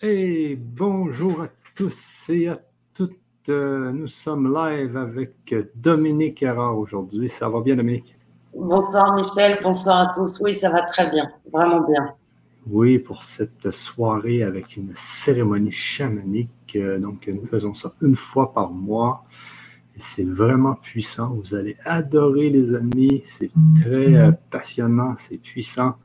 [0.00, 2.60] Et bonjour à tous et à
[2.94, 3.18] toutes.
[3.48, 7.28] Euh, nous sommes live avec Dominique Erard aujourd'hui.
[7.28, 8.14] Ça va bien, Dominique?
[8.54, 9.58] Bonsoir, Michel.
[9.60, 10.40] Bonsoir à tous.
[10.40, 11.28] Oui, ça va très bien.
[11.52, 12.14] Vraiment bien.
[12.68, 16.76] Oui, pour cette soirée avec une cérémonie chamanique.
[16.76, 19.24] Euh, donc, nous faisons ça une fois par mois.
[19.98, 21.34] C'est vraiment puissant.
[21.34, 23.24] Vous allez adorer, les amis.
[23.26, 23.50] C'est
[23.82, 25.16] très euh, passionnant.
[25.18, 25.96] C'est puissant.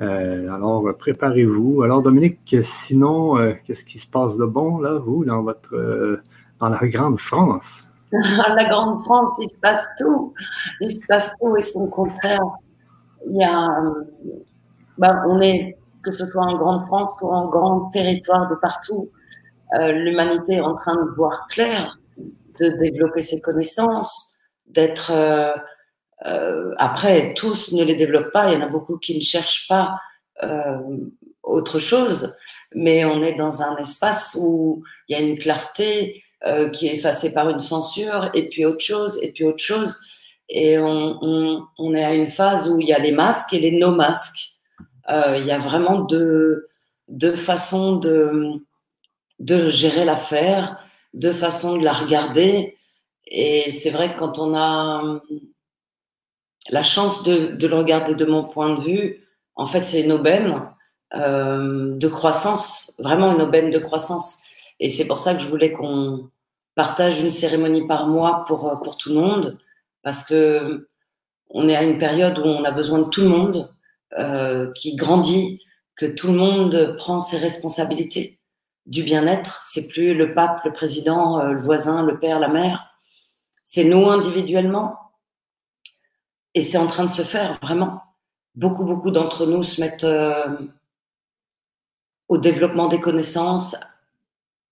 [0.00, 1.82] Euh, alors, préparez-vous.
[1.82, 6.22] Alors, Dominique, sinon, euh, qu'est-ce qui se passe de bon, là, vous, dans votre euh,
[6.58, 7.88] dans la grande France?
[8.12, 10.32] la grande France, il se passe tout.
[10.80, 12.40] Il se passe tout et son contraire.
[13.28, 13.68] Il y a,
[14.98, 19.10] ben, on est, que ce soit en grande France ou en grand territoire de partout,
[19.78, 24.36] l'humanité est en train de voir clair, de développer ses connaissances,
[24.68, 25.12] d'être
[26.26, 28.50] euh, après, tous ne les développent pas.
[28.50, 29.98] Il y en a beaucoup qui ne cherchent pas
[30.42, 30.78] euh,
[31.42, 32.36] autre chose.
[32.74, 36.94] Mais on est dans un espace où il y a une clarté euh, qui est
[36.94, 39.98] effacée par une censure, et puis autre chose, et puis autre chose.
[40.48, 43.60] Et on, on, on est à une phase où il y a les masques et
[43.60, 44.50] les no-masques.
[45.10, 46.68] Euh, il y a vraiment deux,
[47.08, 48.52] deux façons de,
[49.38, 50.78] de gérer l'affaire,
[51.14, 52.76] deux façons de la regarder.
[53.26, 55.20] Et c'est vrai que quand on a
[56.72, 60.12] la chance de, de, le regarder de mon point de vue, en fait, c'est une
[60.12, 60.62] aubaine
[61.14, 64.42] euh, de croissance, vraiment une aubaine de croissance.
[64.80, 66.30] Et c'est pour ça que je voulais qu'on
[66.74, 69.58] partage une cérémonie par mois pour, pour tout le monde,
[70.02, 70.88] parce que
[71.50, 73.70] on est à une période où on a besoin de tout le monde,
[74.18, 75.60] euh, qui grandit,
[75.94, 78.40] que tout le monde prend ses responsabilités
[78.86, 79.62] du bien-être.
[79.62, 82.94] C'est plus le pape, le président, euh, le voisin, le père, la mère.
[83.62, 85.01] C'est nous individuellement
[86.54, 88.02] et c'est en train de se faire, vraiment.
[88.54, 90.56] Beaucoup, beaucoup d'entre nous se mettent euh,
[92.28, 93.76] au développement des connaissances,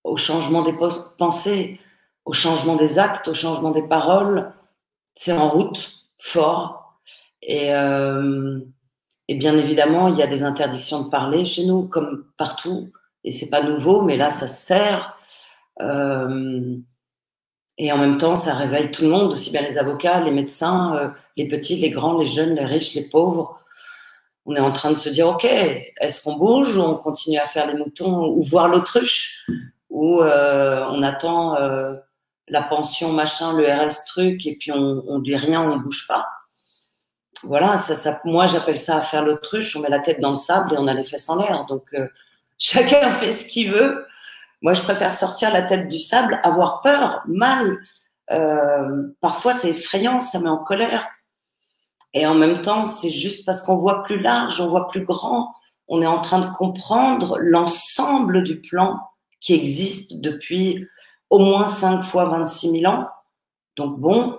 [0.04, 0.74] au changement des
[1.18, 1.80] pensées,
[2.24, 4.52] au changement des actes, au changement des paroles.
[5.14, 7.00] C'est en route, fort.
[7.42, 8.60] Et, euh,
[9.28, 12.90] et bien évidemment, il y a des interdictions de parler chez nous, comme partout.
[13.24, 15.16] Et c'est pas nouveau, mais là, ça sert.
[15.80, 16.76] Euh,
[17.82, 20.94] et en même temps, ça réveille tout le monde, aussi bien les avocats, les médecins,
[20.96, 21.08] euh,
[21.38, 23.58] les petits, les grands, les jeunes, les riches, les pauvres.
[24.44, 27.46] On est en train de se dire, OK, est-ce qu'on bouge ou on continue à
[27.46, 29.46] faire les moutons ou voir l'autruche
[29.88, 31.94] ou euh, on attend euh,
[32.48, 36.06] la pension, machin, le RS truc, et puis on, on dit rien, on ne bouge
[36.06, 36.28] pas.
[37.44, 40.74] Voilà, ça, moi j'appelle ça à faire l'autruche, on met la tête dans le sable
[40.74, 41.64] et on a les fesses en l'air.
[41.64, 41.96] Donc
[42.58, 44.04] chacun fait ce qu'il veut.
[44.62, 47.78] Moi, je préfère sortir la tête du sable, avoir peur, mal.
[48.30, 51.08] Euh, parfois, c'est effrayant, ça met en colère.
[52.12, 55.54] Et en même temps, c'est juste parce qu'on voit plus large, on voit plus grand.
[55.88, 59.00] On est en train de comprendre l'ensemble du plan
[59.40, 60.86] qui existe depuis
[61.30, 63.08] au moins 5 fois 26 000 ans.
[63.76, 64.38] Donc bon,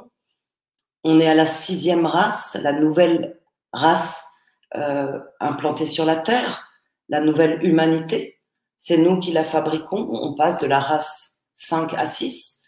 [1.03, 3.39] on est à la sixième race, la nouvelle
[3.73, 4.29] race
[4.75, 6.67] euh, implantée sur la Terre,
[7.09, 8.40] la nouvelle humanité.
[8.81, 10.09] C'est nous qui la fabriquons.
[10.11, 12.63] On passe de la race 5 à 6.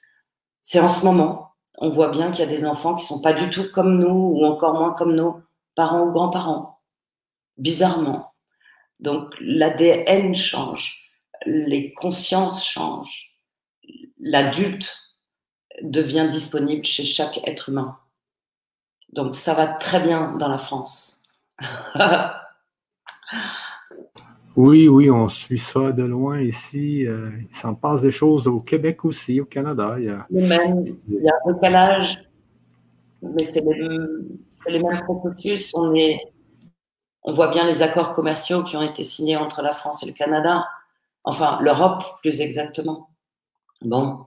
[0.62, 1.56] C'est en ce moment.
[1.79, 4.31] On voit bien qu'il y a des enfants qui sont pas du tout comme nous
[4.35, 5.41] ou encore moins comme nos
[5.75, 6.79] parents ou grands-parents.
[7.57, 8.31] Bizarrement.
[9.00, 11.02] Donc l'ADN change,
[11.47, 13.40] les consciences changent,
[14.19, 15.18] l'adulte
[15.81, 17.97] devient disponible chez chaque être humain.
[19.09, 21.28] Donc ça va très bien dans la France.
[24.56, 27.08] Oui, oui, on suit ça de loin ici.
[27.08, 29.96] Euh, il s'en passe des choses au Québec aussi, au Canada.
[29.97, 32.19] Il y a, même, il y a un décalage,
[33.22, 35.74] mais c'est les, mêmes processus.
[35.75, 40.14] On voit bien les accords commerciaux qui ont été signés entre la France et le
[40.14, 40.68] Canada,
[41.24, 43.09] enfin l'Europe plus exactement.
[43.81, 44.25] Bon,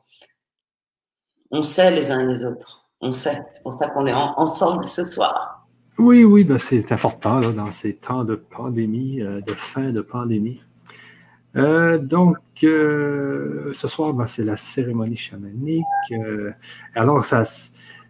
[1.52, 2.88] on sait les uns et les autres.
[3.00, 3.44] On sait.
[3.48, 5.55] C'est pour ça qu'on est ensemble ce soir.
[5.98, 10.02] Oui, oui, ben c'est important là, dans ces temps de pandémie, euh, de fin de
[10.02, 10.60] pandémie.
[11.56, 15.84] Euh, donc, euh, ce soir, ben, c'est la cérémonie chamanique.
[16.94, 17.44] alors, ça,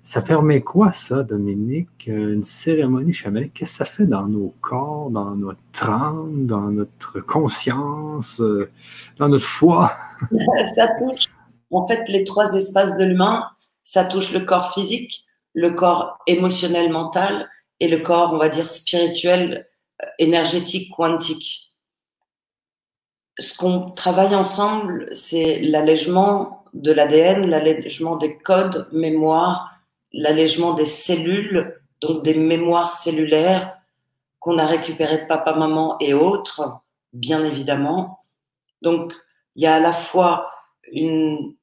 [0.02, 2.08] ça permet quoi, ça, Dominique?
[2.08, 7.20] Une cérémonie chamanique, qu'est-ce que ça fait dans nos corps, dans notre âme, dans notre
[7.20, 8.42] conscience,
[9.20, 9.92] dans notre foi?
[10.74, 11.26] ça touche,
[11.70, 13.44] en fait, les trois espaces de l'humain.
[13.84, 15.24] Ça touche le corps physique,
[15.54, 17.48] le corps émotionnel, mental
[17.80, 19.68] et le corps, on va dire, spirituel,
[20.02, 21.76] euh, énergétique, quantique.
[23.38, 29.72] Ce qu'on travaille ensemble, c'est l'allègement de l'ADN, l'allègement des codes mémoire,
[30.12, 33.76] l'allègement des cellules, donc des mémoires cellulaires
[34.38, 36.80] qu'on a récupérées de papa, maman et autres,
[37.12, 38.20] bien évidemment,
[38.82, 39.12] Donc,
[39.54, 40.50] il y a à la fois
[40.92, 41.54] une,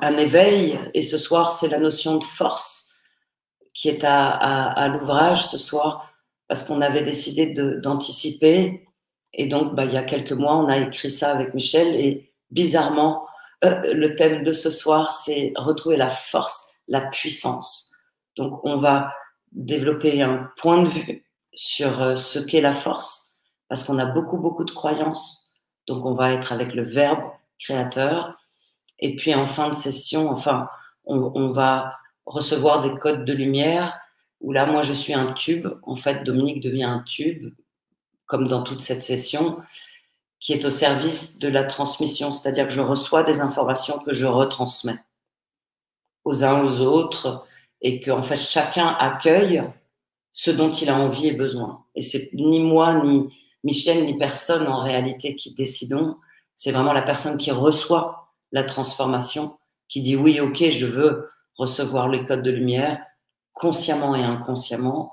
[0.00, 2.87] un éveil, et ce soir, c'est la notion de force
[3.78, 6.12] qui est à, à, l'ouvrage ce soir,
[6.48, 7.46] parce qu'on avait décidé
[7.80, 8.88] d'anticiper.
[9.32, 12.34] et donc, bah, il y a quelques mois, on a écrit ça avec Michel, et
[12.50, 13.24] bizarrement,
[13.64, 17.92] euh, le thème de ce soir, c'est retrouver la force, la puissance.
[18.36, 19.12] Donc, on va
[19.52, 21.24] développer un point de vue
[21.54, 23.32] sur euh, ce qu'est la force,
[23.68, 25.52] parce qu'on a beaucoup, beaucoup de croyances.
[25.86, 27.22] Donc, on va être avec le verbe
[27.60, 28.36] créateur.
[28.98, 30.68] Et puis, en fin de session, enfin,
[31.06, 31.94] on, on va
[32.28, 33.98] recevoir des codes de lumière,
[34.40, 35.66] où là, moi, je suis un tube.
[35.82, 37.52] En fait, Dominique devient un tube,
[38.26, 39.58] comme dans toute cette session,
[40.40, 42.32] qui est au service de la transmission.
[42.32, 44.98] C'est-à-dire que je reçois des informations que je retransmets
[46.24, 47.46] aux uns aux autres
[47.80, 49.62] et que, en fait, chacun accueille
[50.32, 51.84] ce dont il a envie et besoin.
[51.94, 53.28] Et c'est ni moi, ni
[53.64, 56.16] Michel, ni personne en réalité qui décidons.
[56.54, 59.58] C'est vraiment la personne qui reçoit la transformation,
[59.88, 63.04] qui dit oui, ok, je veux recevoir les codes de lumière,
[63.52, 65.12] consciemment et inconsciemment,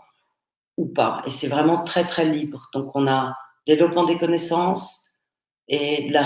[0.77, 1.21] ou pas.
[1.25, 2.69] Et c'est vraiment très, très libre.
[2.73, 5.05] Donc, on a développement des connaissances
[5.67, 6.23] et de la,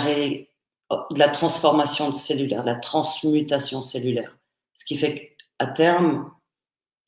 [1.16, 4.38] la transformation cellulaire, de la transmutation cellulaire.
[4.74, 6.32] Ce qui fait qu'à terme,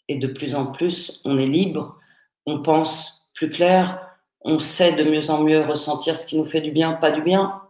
[0.08, 2.00] et de plus en plus, on est libre,
[2.46, 4.08] on pense plus clair,
[4.42, 7.22] on sait de mieux en mieux ressentir ce qui nous fait du bien, pas du
[7.22, 7.62] bien.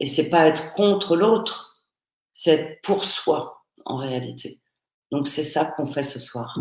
[0.00, 1.84] Et c'est pas être contre l'autre,
[2.32, 4.60] c'est être pour soi en réalité.
[5.10, 6.58] Donc c'est ça qu'on fait ce soir.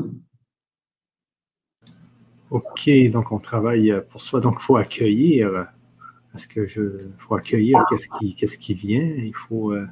[2.51, 5.67] Ok, donc on travaille pour soi, donc il faut accueillir
[6.35, 6.81] parce que je
[7.17, 8.99] faut accueillir qu'est-ce qui, qu'est-ce qui vient.
[8.99, 9.87] Il faut euh,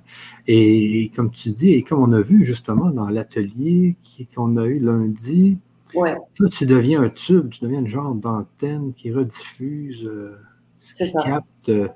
[0.46, 3.96] et, comme tu dis et comme on a vu justement dans l'atelier
[4.36, 5.58] qu'on a eu lundi,
[5.96, 6.18] ouais.
[6.52, 10.38] tu deviens un tube, tu deviens une genre d'antenne qui rediffuse, euh,
[10.82, 11.70] qui capte.
[11.70, 11.88] Euh,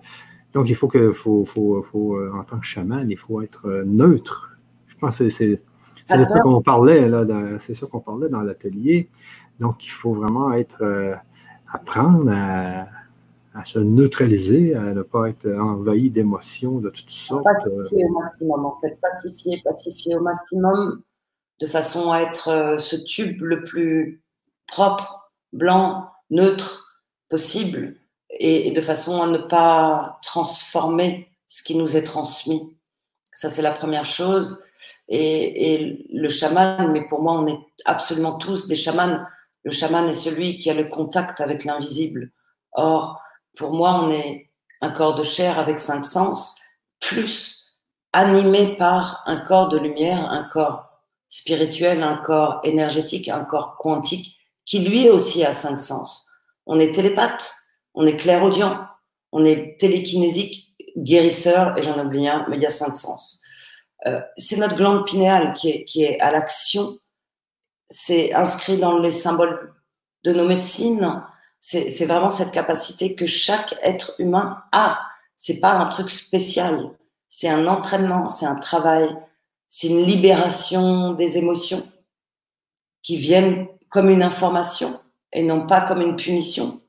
[0.53, 4.57] donc il faut que faut, faut, faut en tant que chaman, il faut être neutre.
[4.87, 5.61] Je pense que c'est
[6.07, 7.25] c'est ça qu'on parlait là,
[7.59, 9.09] c'est ça qu'on parlait dans l'atelier.
[9.59, 11.17] Donc il faut vraiment être
[11.71, 12.85] apprendre à
[13.57, 17.43] à se neutraliser, à ne pas être envahi d'émotions de toutes sortes.
[17.43, 18.99] Pacifier au maximum, en fait.
[19.01, 21.01] Pacifier, pacifier au maximum,
[21.59, 24.21] de façon à être euh, ce tube le plus
[24.67, 27.95] propre, blanc, neutre possible,
[28.29, 32.77] et, de façon à ne pas transformer ce qui nous est transmis.
[33.33, 34.63] Ça, c'est la première chose.
[35.09, 39.19] Et, et, le chaman, mais pour moi, on est absolument tous des chamans.
[39.63, 42.31] Le chaman est celui qui a le contact avec l'invisible.
[42.73, 43.21] Or,
[43.57, 44.51] pour moi, on est
[44.81, 46.55] un corps de chair avec cinq sens,
[46.99, 47.57] plus
[48.13, 50.87] animé par un corps de lumière, un corps
[51.29, 56.27] spirituel, un corps énergétique, un corps quantique, qui lui aussi a cinq sens.
[56.65, 57.53] On est télépathe,
[57.93, 58.85] on est clairaudient,
[59.31, 63.41] on est télékinésique, guérisseur, et j'en oublie un, mais il y a cinq sens.
[64.05, 66.97] Euh, c'est notre glande pinéale qui est, qui est à l'action.
[67.89, 69.73] C'est inscrit dans les symboles
[70.23, 71.23] de nos médecines
[71.59, 74.99] c'est vraiment cette capacité que chaque être humain a.
[75.35, 76.91] C'est pas un truc spécial.
[77.27, 79.09] C'est un entraînement, c'est un travail,
[79.67, 81.85] c'est une libération des émotions
[83.03, 84.99] qui viennent comme une information
[85.33, 86.81] et non pas comme une punition,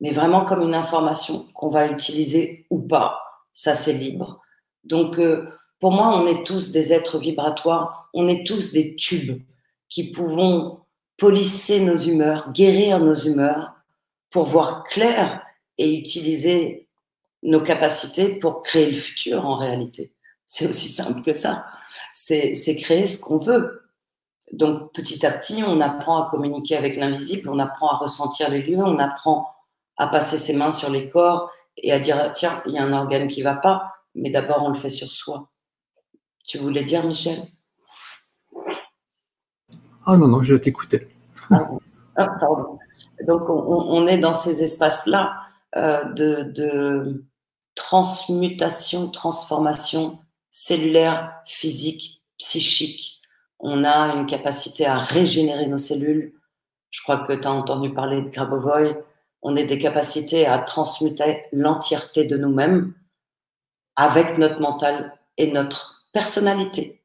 [0.00, 3.18] mais vraiment comme une information qu'on va utiliser ou pas.
[3.54, 4.40] Ça, c'est libre.
[4.84, 5.48] Donc, euh,
[5.82, 9.42] pour moi, on est tous des êtres vibratoires, on est tous des tubes
[9.88, 10.78] qui pouvons
[11.16, 13.74] polisser nos humeurs, guérir nos humeurs
[14.30, 15.44] pour voir clair
[15.78, 16.88] et utiliser
[17.42, 20.12] nos capacités pour créer le futur en réalité.
[20.46, 21.66] C'est aussi simple que ça.
[22.12, 23.82] C'est créer ce qu'on veut.
[24.52, 28.62] Donc petit à petit, on apprend à communiquer avec l'invisible, on apprend à ressentir les
[28.62, 29.48] lieux, on apprend
[29.96, 32.92] à passer ses mains sur les corps et à dire tiens, il y a un
[32.92, 35.48] organe qui va pas, mais d'abord on le fait sur soi.
[36.44, 37.38] Tu voulais dire, Michel?
[40.04, 41.08] Ah non, non, je t'écoutais.
[41.50, 41.70] Ah,
[42.16, 42.78] ah, pardon.
[43.26, 45.42] Donc, on, est dans ces espaces-là
[45.76, 47.24] euh, de,
[47.74, 50.18] transmutation, transformation
[50.50, 53.20] cellulaire, physique, psychique.
[53.60, 56.34] On a une capacité à régénérer nos cellules.
[56.90, 59.04] Je crois que tu as entendu parler de Grabovoi.
[59.40, 62.92] On a des capacités à transmuter l'entièreté de nous-mêmes
[63.96, 67.02] avec notre mental et notre personnalité.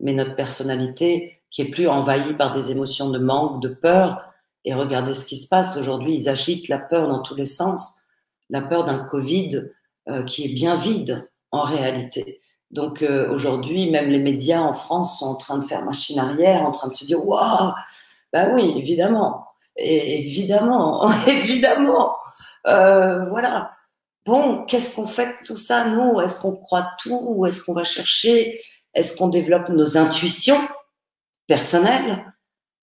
[0.00, 4.24] Mais notre personnalité qui est plus envahie par des émotions de manque, de peur,
[4.64, 6.14] et regardez ce qui se passe aujourd'hui.
[6.14, 8.02] Ils agitent la peur dans tous les sens,
[8.50, 9.70] la peur d'un Covid
[10.08, 12.40] euh, qui est bien vide en réalité.
[12.70, 16.62] Donc euh, aujourd'hui, même les médias en France sont en train de faire machine arrière,
[16.62, 17.72] en train de se dire waouh,
[18.32, 19.46] ben oui, évidemment,
[19.76, 22.16] évidemment, évidemment,
[22.66, 23.73] euh, voilà.
[24.24, 26.20] Bon, qu'est-ce qu'on fait de tout ça, nous?
[26.20, 27.20] Est-ce qu'on croit tout?
[27.28, 28.60] Ou est-ce qu'on va chercher?
[28.94, 30.60] Est-ce qu'on développe nos intuitions
[31.46, 32.32] personnelles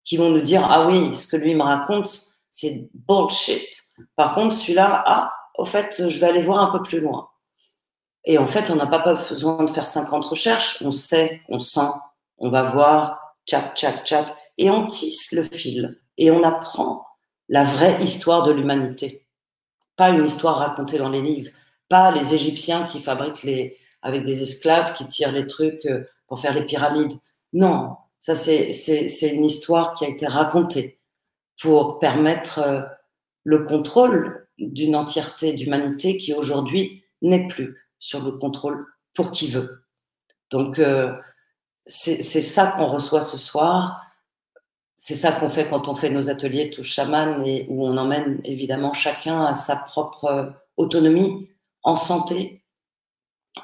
[0.03, 2.09] qui vont nous dire, ah oui, ce que lui me raconte,
[2.49, 3.67] c'est bullshit.
[4.15, 7.29] Par contre, celui-là, ah, au fait, je vais aller voir un peu plus loin.
[8.25, 10.81] Et en fait, on n'a pas besoin de faire 50 recherches.
[10.83, 11.89] On sait, on sent,
[12.37, 14.27] on va voir, tchac, tchac, tchac.
[14.57, 15.99] Et on tisse le fil.
[16.17, 17.05] Et on apprend
[17.49, 19.20] la vraie histoire de l'humanité.
[19.95, 21.51] Pas une histoire racontée dans les livres.
[21.89, 26.39] Pas les Égyptiens qui fabriquent les, avec des esclaves qui tirent les trucs euh, pour
[26.39, 27.13] faire les pyramides.
[27.53, 27.95] Non.
[28.19, 30.99] Ça, c'est, c'est, une histoire qui a été racontée
[31.61, 32.81] pour permettre euh,
[33.43, 39.83] le contrôle d'une entièreté d'humanité qui aujourd'hui n'est plus sur le contrôle pour qui veut.
[40.51, 41.13] Donc, euh,
[41.85, 44.01] c'est ça qu'on reçoit ce soir.
[45.03, 48.39] C'est ça qu'on fait quand on fait nos ateliers tous chaman et où on emmène
[48.43, 51.49] évidemment chacun à sa propre autonomie
[51.81, 52.63] en santé.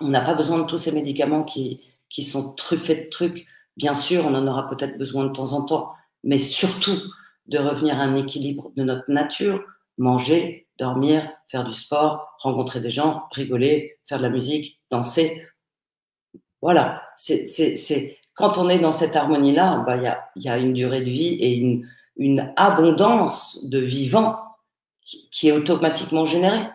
[0.02, 3.46] On n'a pas besoin de tous ces médicaments qui, qui sont truffés de trucs.
[3.76, 7.00] Bien sûr, on en aura peut-être besoin de temps en temps, mais surtout
[7.46, 9.64] de revenir à un équilibre de notre nature,
[10.00, 15.46] manger, dormir, faire du sport, rencontrer des gens, rigoler, faire de la musique, danser.
[16.64, 20.74] Voilà, c'est quand on est dans cette harmonie-là, bah, il y, a, y, a, une
[20.74, 24.38] durée de vie et une, une abondance de vivant
[25.02, 26.70] qui, est automatiquement générée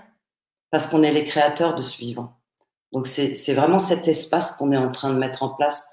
[0.71, 2.37] parce qu'on est les créateurs de ce vivant.
[2.91, 5.89] Donc c'est vraiment cet espace qu'on est en train de mettre en place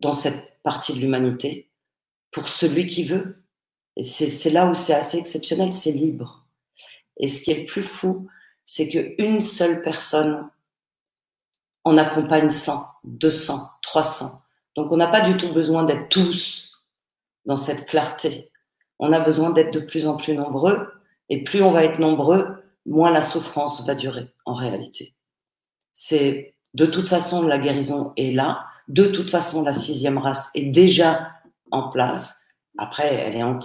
[0.00, 1.70] dans cette partie de l'humanité
[2.32, 3.44] pour celui qui veut.
[3.96, 6.44] Et c'est là où c'est assez exceptionnel, c'est libre.
[7.18, 8.26] Et ce qui est le plus fou,
[8.64, 10.50] c'est qu'une seule personne
[11.84, 14.43] en accompagne 100, 200, 300.
[14.76, 16.82] Donc on n'a pas du tout besoin d'être tous
[17.46, 18.50] dans cette clarté.
[18.98, 20.88] On a besoin d'être de plus en plus nombreux.
[21.28, 22.48] Et plus on va être nombreux,
[22.86, 25.14] moins la souffrance va durer en réalité.
[25.92, 28.66] C'est de toute façon la guérison est là.
[28.88, 31.30] De toute façon la sixième race est déjà
[31.70, 32.44] en place.
[32.76, 33.58] Après, elle est en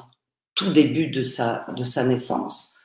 [0.56, 2.78] tout début de sa, de sa naissance.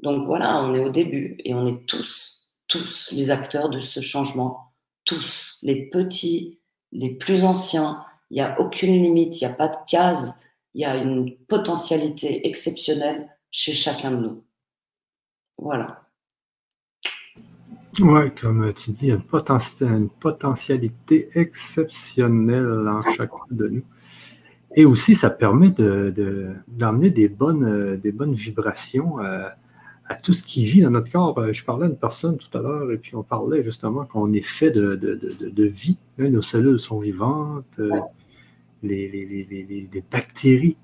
[0.00, 4.00] Donc voilà, on est au début et on est tous, tous les acteurs de ce
[4.00, 4.72] changement.
[5.04, 6.58] Tous, les petits,
[6.96, 8.02] les plus anciens.
[8.30, 10.40] Il n'y a aucune limite, il n'y a pas de case.
[10.74, 14.44] Il y a une potentialité exceptionnelle chez chacun de nous.
[15.58, 16.02] Voilà.
[18.00, 19.22] Oui, comme tu dis, il y a une,
[20.10, 23.84] potentialité exceptionnelle en chacun de nous.
[24.74, 29.48] Et aussi, ça permet d'emmener de, des, bonnes, des bonnes vibrations euh,
[30.08, 31.38] à tout ce qui vit dans notre corps.
[31.38, 34.32] Euh, je parlais à une personne tout à l'heure et puis on parlait justement qu'on
[34.32, 35.98] est fait de, de, vie.
[36.18, 37.78] Hein, nos cellules sont vivantes.
[37.78, 37.90] Euh,
[38.82, 40.76] les, les, bactéries,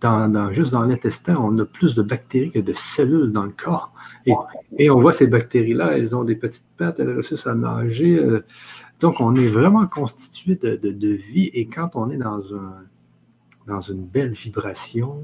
[0.00, 3.92] dans, juste dans l'intestin, on a plus de bactéries que de cellules dans le corps.
[4.26, 4.32] Et,
[4.78, 8.18] et on voit ces bactéries-là, elles ont des petites pattes, elles réussissent à nager.
[8.18, 8.44] Euh.
[9.00, 11.50] donc, on est vraiment constitué de, vie.
[11.52, 12.84] Et quand on est dans, un,
[13.66, 15.22] dans une belle vibration,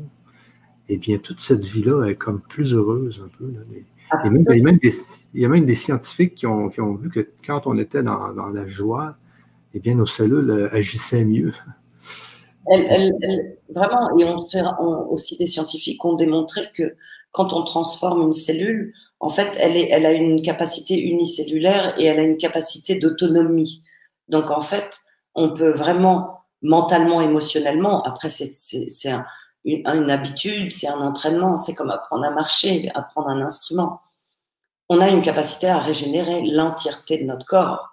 [0.88, 3.52] eh bien, toute cette vie-là est comme plus heureuse un peu.
[3.75, 3.85] il,
[5.35, 9.16] y a même des, scientifiques qui ont, vu que quand on était dans, la joie,
[9.75, 11.52] eh bien, nos cellules euh, agissaient mieux.
[13.68, 14.62] vraiment, et on fait
[15.11, 16.95] aussi des scientifiques ont démontré que
[17.33, 22.04] quand on transforme une cellule, en fait, elle, est, elle a une capacité unicellulaire et
[22.04, 23.85] elle a une capacité d'autonomie.
[24.28, 25.00] Donc, en fait,
[25.35, 29.25] on peut vraiment mentalement, émotionnellement, après, c'est un,
[29.69, 34.01] une, habitude, c'est un entraînement, c'est comme apprendre à marcher, apprendre un instrument.
[34.89, 37.91] On a une capacité à régénérer l'entièreté de notre corps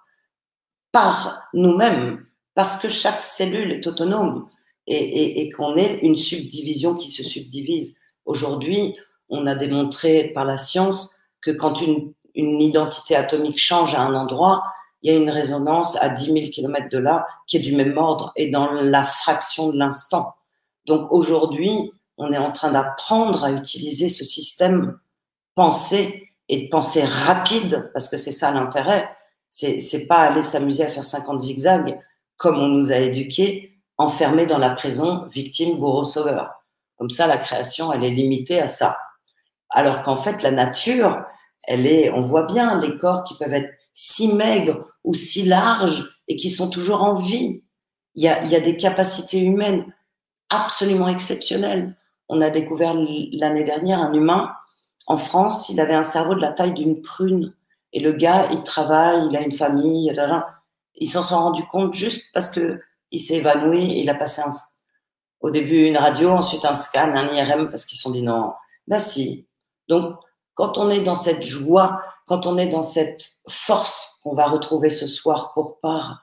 [0.92, 4.48] par nous-mêmes, parce que chaque cellule est autonome
[4.86, 7.96] et, qu'on est une subdivision qui se subdivise.
[8.24, 8.96] Aujourd'hui,
[9.28, 14.14] on a démontré par la science que quand une, une identité atomique change à un
[14.14, 14.62] endroit,
[15.02, 17.98] il y a une résonance à 10 000 km de là qui est du même
[17.98, 20.34] ordre et dans la fraction de l'instant.
[20.86, 24.98] Donc aujourd'hui, on est en train d'apprendre à utiliser ce système
[25.54, 29.08] pensé et de penser rapide, parce que c'est ça l'intérêt.
[29.50, 31.98] C'est, c'est pas aller s'amuser à faire 50 zigzags
[32.36, 36.50] comme on nous a éduqués, enfermés dans la prison, victime, bourreau, sauveur.
[36.98, 38.98] Comme ça, la création, elle est limitée à ça.
[39.70, 41.24] Alors qu'en fait, la nature,
[41.66, 46.06] elle est, on voit bien les corps qui peuvent être si maigres ou si larges
[46.28, 47.62] et qui sont toujours en vie.
[48.14, 49.86] Il y a, il y a des capacités humaines
[50.50, 51.96] absolument exceptionnel.
[52.28, 54.52] On a découvert l'année dernière un humain
[55.06, 57.54] en France, il avait un cerveau de la taille d'une prune.
[57.92, 60.12] Et le gars, il travaille, il a une famille,
[60.96, 62.80] ils s'en sont rendus compte juste parce que
[63.12, 64.42] il s'est évanoui, il a passé
[65.40, 68.52] au début une radio, ensuite un scan, un IRM, parce qu'ils se sont dit non,
[68.88, 69.46] bah si.
[69.88, 70.16] Donc,
[70.54, 74.90] quand on est dans cette joie, quand on est dans cette force qu'on va retrouver
[74.90, 76.20] ce soir pour part,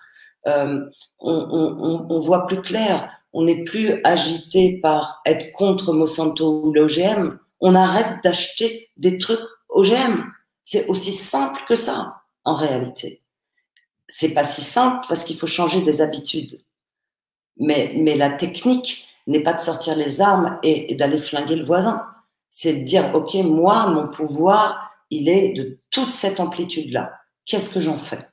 [0.48, 0.82] euh,
[1.20, 3.10] on, on, on, voit plus clair.
[3.34, 7.40] On n'est plus agité par être contre Monsanto ou l'OGM.
[7.60, 10.32] On arrête d'acheter des trucs OGM.
[10.64, 13.24] C'est aussi simple que ça, en réalité.
[14.08, 16.64] C'est pas si simple parce qu'il faut changer des habitudes.
[17.58, 21.66] Mais, mais la technique n'est pas de sortir les armes et, et d'aller flinguer le
[21.66, 22.06] voisin.
[22.50, 27.14] C'est de dire, OK, moi, mon pouvoir, il est de toute cette amplitude-là.
[27.46, 28.30] Qu'est-ce que j'en fais?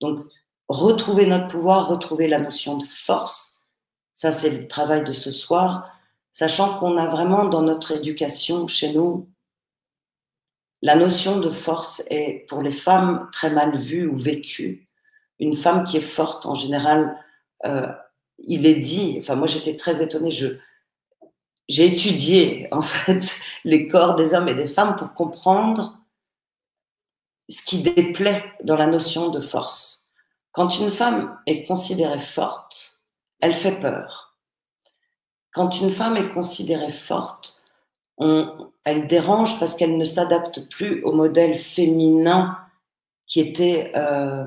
[0.00, 0.26] Donc,
[0.68, 3.55] retrouver notre pouvoir, retrouver la notion de force,
[4.16, 5.92] ça c'est le travail de ce soir,
[6.32, 9.28] sachant qu'on a vraiment dans notre éducation chez nous,
[10.82, 14.88] la notion de force est pour les femmes très mal vue ou vécue.
[15.38, 17.22] Une femme qui est forte, en général,
[17.66, 17.92] euh,
[18.38, 20.48] il est dit, enfin moi j'étais très étonnée, je,
[21.68, 26.00] j'ai étudié en fait les corps des hommes et des femmes pour comprendre
[27.50, 30.10] ce qui déplaît dans la notion de force.
[30.52, 32.95] Quand une femme est considérée forte,
[33.40, 34.36] elle fait peur.
[35.52, 37.62] Quand une femme est considérée forte,
[38.18, 42.58] elle dérange parce qu'elle ne s'adapte plus au modèle féminin
[43.26, 44.46] qui était euh,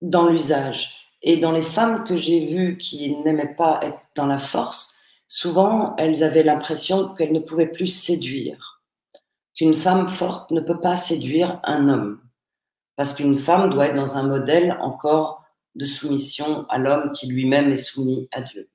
[0.00, 0.96] dans l'usage.
[1.22, 4.96] Et dans les femmes que j'ai vues qui n'aimaient pas être dans la force,
[5.28, 8.82] souvent elles avaient l'impression qu'elles ne pouvaient plus séduire.
[9.54, 12.20] Qu'une femme forte ne peut pas séduire un homme.
[12.96, 15.41] Parce qu'une femme doit être dans un modèle encore
[15.74, 18.68] de soumission à l'homme qui lui-même est soumis à Dieu.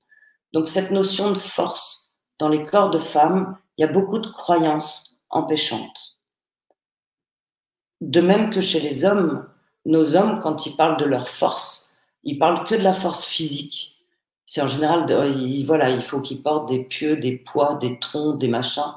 [0.53, 4.27] Donc cette notion de force dans les corps de femmes, il y a beaucoup de
[4.27, 6.17] croyances empêchantes.
[8.01, 9.47] De même que chez les hommes,
[9.85, 14.05] nos hommes, quand ils parlent de leur force, ils parlent que de la force physique.
[14.45, 15.05] C'est en général,
[15.65, 18.93] voilà, il faut qu'ils portent des pieux, des poids, des troncs, des machins.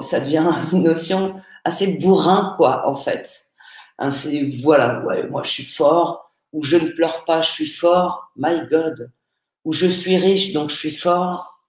[0.00, 3.50] ça devient une notion assez bourrin, quoi, en fait.
[3.98, 8.32] Hein, c'est, voilà, moi je suis fort, ou je ne pleure pas, je suis fort,
[8.36, 9.12] my God,
[9.64, 11.60] ou je suis riche, donc je suis fort.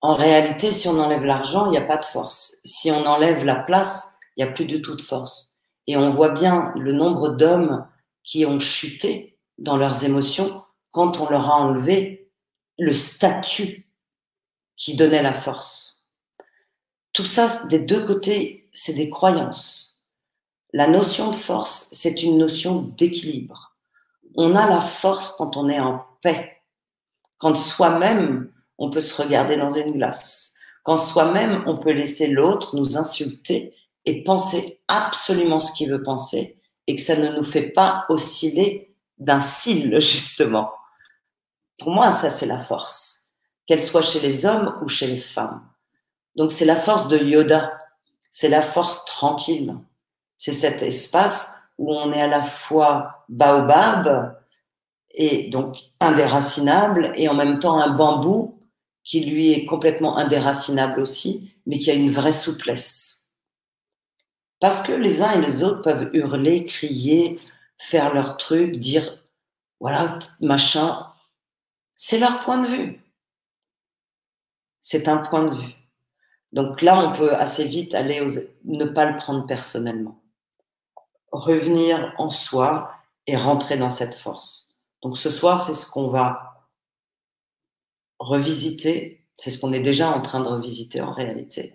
[0.00, 2.60] En réalité, si on enlève l'argent, il n'y a pas de force.
[2.64, 5.56] Si on enlève la place, il n'y a plus du tout de force.
[5.86, 7.88] Et on voit bien le nombre d'hommes
[8.22, 12.30] qui ont chuté dans leurs émotions quand on leur a enlevé
[12.78, 13.90] le statut
[14.76, 16.06] qui donnait la force.
[17.12, 19.87] Tout ça, des deux côtés, c'est des croyances.
[20.72, 23.74] La notion de force, c'est une notion d'équilibre.
[24.34, 26.62] On a la force quand on est en paix,
[27.38, 32.76] quand soi-même, on peut se regarder dans une glace, quand soi-même, on peut laisser l'autre
[32.76, 37.70] nous insulter et penser absolument ce qu'il veut penser et que ça ne nous fait
[37.70, 40.72] pas osciller d'un cil, justement.
[41.78, 43.26] Pour moi, ça, c'est la force,
[43.66, 45.62] qu'elle soit chez les hommes ou chez les femmes.
[46.36, 47.72] Donc, c'est la force de Yoda,
[48.30, 49.76] c'est la force tranquille.
[50.38, 54.40] C'est cet espace où on est à la fois baobab
[55.10, 58.58] et donc indéracinable et en même temps un bambou
[59.04, 63.26] qui lui est complètement indéracinable aussi, mais qui a une vraie souplesse.
[64.60, 67.40] Parce que les uns et les autres peuvent hurler, crier,
[67.78, 69.24] faire leur truc, dire
[69.80, 71.12] voilà, machin,
[71.94, 73.00] c'est leur point de vue.
[74.80, 75.74] C'est un point de vue.
[76.52, 78.30] Donc là, on peut assez vite aller aux...
[78.64, 80.20] ne pas le prendre personnellement.
[81.32, 82.92] Revenir en soi
[83.26, 84.70] et rentrer dans cette force.
[85.02, 86.66] Donc ce soir, c'est ce qu'on va
[88.18, 89.24] revisiter.
[89.34, 91.74] C'est ce qu'on est déjà en train de revisiter en réalité.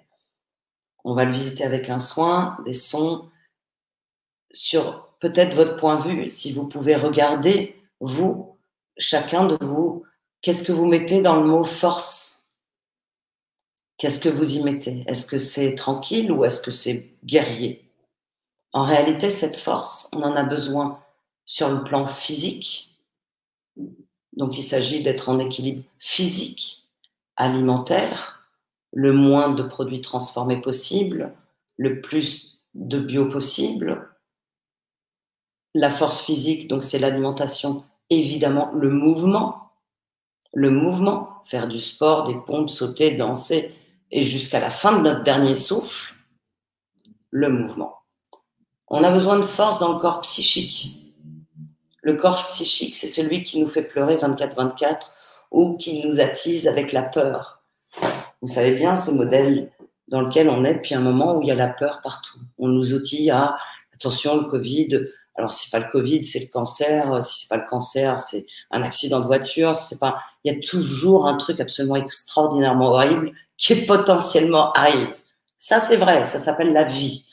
[1.04, 3.30] On va le visiter avec un soin, des sons,
[4.52, 8.58] sur peut-être votre point de vue, si vous pouvez regarder, vous,
[8.98, 10.06] chacun de vous,
[10.44, 12.52] Qu'est-ce que vous mettez dans le mot force?
[13.98, 15.06] Qu'est-ce que vous y mettez?
[15.08, 17.83] Est-ce que c'est tranquille ou est-ce que c'est guerrier?
[18.74, 21.00] En réalité, cette force, on en a besoin
[21.46, 22.98] sur le plan physique.
[24.36, 26.88] Donc il s'agit d'être en équilibre physique,
[27.36, 28.50] alimentaire,
[28.92, 31.36] le moins de produits transformés possible,
[31.78, 34.10] le plus de bio possible.
[35.76, 39.72] La force physique, donc c'est l'alimentation, évidemment le mouvement,
[40.54, 43.74] le mouvement, faire du sport, des pompes, sauter, danser,
[44.12, 46.14] et jusqu'à la fin de notre dernier souffle,
[47.32, 48.03] le mouvement.
[48.96, 51.00] On a besoin de force dans le corps psychique.
[52.04, 55.16] Le corps psychique, c'est celui qui nous fait pleurer 24-24
[55.50, 57.64] ou qui nous attise avec la peur.
[58.44, 59.72] Vous savez bien ce modèle
[60.10, 62.38] dans lequel on est depuis un moment où il y a la peur partout.
[62.60, 63.56] On nous outille à
[63.96, 67.64] attention, le Covid, alors si c'est pas le Covid, c'est le cancer, si c'est pas
[67.64, 71.60] le cancer, c'est un accident de voiture, c'est pas il y a toujours un truc
[71.60, 75.16] absolument extraordinairement horrible qui potentiellement arrive.
[75.58, 77.26] Ça, c'est vrai, ça s'appelle la vie.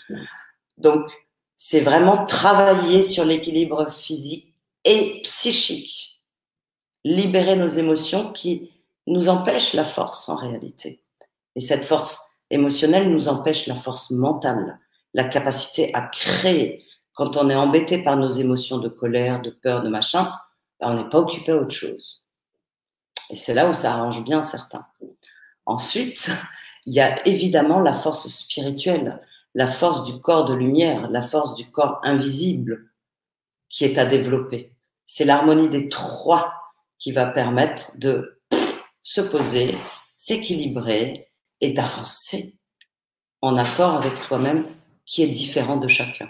[0.78, 1.04] Donc,
[1.62, 6.22] c'est vraiment travailler sur l'équilibre physique et psychique.
[7.04, 8.72] Libérer nos émotions qui
[9.06, 11.04] nous empêchent la force en réalité.
[11.54, 14.80] Et cette force émotionnelle nous empêche la force mentale,
[15.12, 16.86] la capacité à créer.
[17.12, 20.32] Quand on est embêté par nos émotions de colère, de peur, de machin,
[20.80, 22.24] ben, on n'est pas occupé à autre chose.
[23.28, 24.86] Et c'est là où ça arrange bien certains.
[25.66, 26.30] Ensuite,
[26.86, 29.20] il y a évidemment la force spirituelle,
[29.54, 32.90] la force du corps de lumière, la force du corps invisible
[33.68, 34.74] qui est à développer.
[35.06, 36.52] C'est l'harmonie des trois
[36.98, 38.40] qui va permettre de
[39.02, 39.76] se poser,
[40.16, 42.58] s'équilibrer et d'avancer
[43.40, 44.66] en accord avec soi-même
[45.06, 46.28] qui est différent de chacun.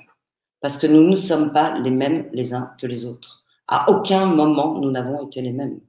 [0.61, 3.45] Parce que nous ne sommes pas les mêmes les uns que les autres.
[3.67, 5.81] À aucun moment, nous n'avons été les mêmes.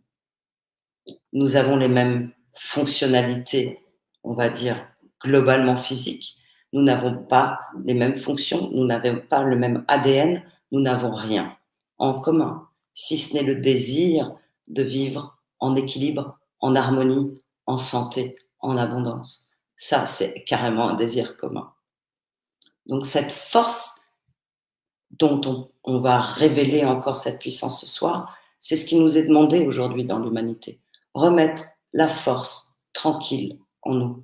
[1.34, 3.80] Nous avons les mêmes fonctionnalités,
[4.24, 4.86] on va dire,
[5.24, 6.41] globalement physiques.
[6.74, 11.56] Nous n'avons pas les mêmes fonctions, nous n'avons pas le même ADN, nous n'avons rien
[11.98, 14.36] en commun, si ce n'est le désir
[14.68, 19.50] de vivre en équilibre, en harmonie, en santé, en abondance.
[19.76, 21.74] Ça, c'est carrément un désir commun.
[22.86, 24.02] Donc cette force
[25.12, 29.66] dont on, va révéler encore cette puissance ce soir, c'est ce qui nous est demandé
[29.66, 30.80] aujourd'hui dans l'humanité.
[31.14, 34.24] Remettre la force tranquille en nous.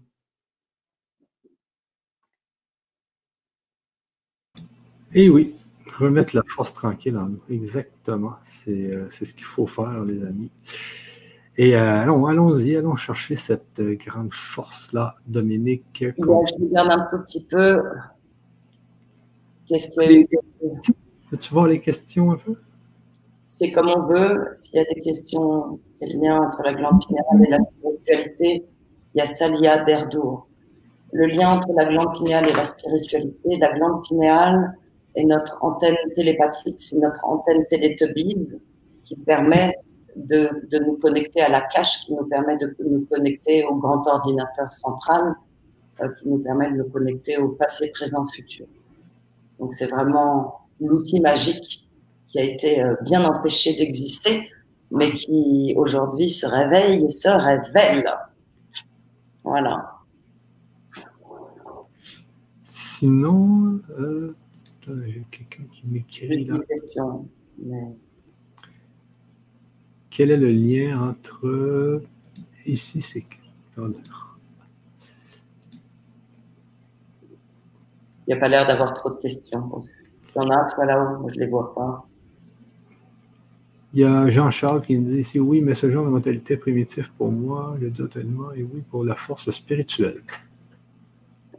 [5.13, 5.53] Eh oui,
[5.97, 7.41] remettre la force tranquille en nous.
[7.49, 8.33] Exactement.
[8.45, 10.51] C'est ce qu'il faut faire, les amis.
[11.59, 15.83] Et euh, allons, allons-y, allons chercher cette euh, grande force-là, Dominique.
[15.99, 17.81] je regarde un tout petit peu.
[19.65, 20.27] Qu'est-ce que.
[21.31, 22.55] Peux-tu voir les questions un peu?
[23.47, 24.51] C'est comme on veut.
[24.53, 28.65] S'il y a des questions, quel lien entre la glande pinéale et la spiritualité,
[29.15, 30.47] il y a Salia Derdour.
[31.11, 34.77] Le lien entre la glande pinéale et la spiritualité, la glande pinéale
[35.17, 38.59] est notre antenne télépathique, c'est notre antenne télétobise
[39.03, 39.75] qui permet
[40.15, 44.05] de, de, nous connecter à la cache, qui nous permet de nous connecter au grand
[44.07, 45.35] ordinateur central,
[46.01, 48.67] euh, qui nous permet de nous connecter au passé, présent, futur.
[49.59, 51.87] Donc c'est vraiment l'outil magique
[52.27, 54.49] qui a été euh, bien empêché d'exister,
[54.91, 58.05] mais qui aujourd'hui se réveille et se révèle.
[59.43, 59.93] Voilà.
[62.63, 64.35] Sinon, euh,
[65.05, 66.55] j'ai quelqu'un qui m'écrit là.
[67.59, 67.95] mais...
[70.09, 72.01] Quel est le lien entre.
[72.65, 73.23] Ici, c'est.
[73.77, 73.93] Il
[78.27, 79.83] n'y a pas l'air d'avoir trop de questions.
[80.35, 82.07] Il y en a, toi là-haut, moi je ne les vois pas.
[83.93, 87.11] Il y a Jean-Charles qui me dit ici oui, mais ce genre de mentalité primitive
[87.17, 90.21] pour moi, le totalement, et oui, pour la force spirituelle.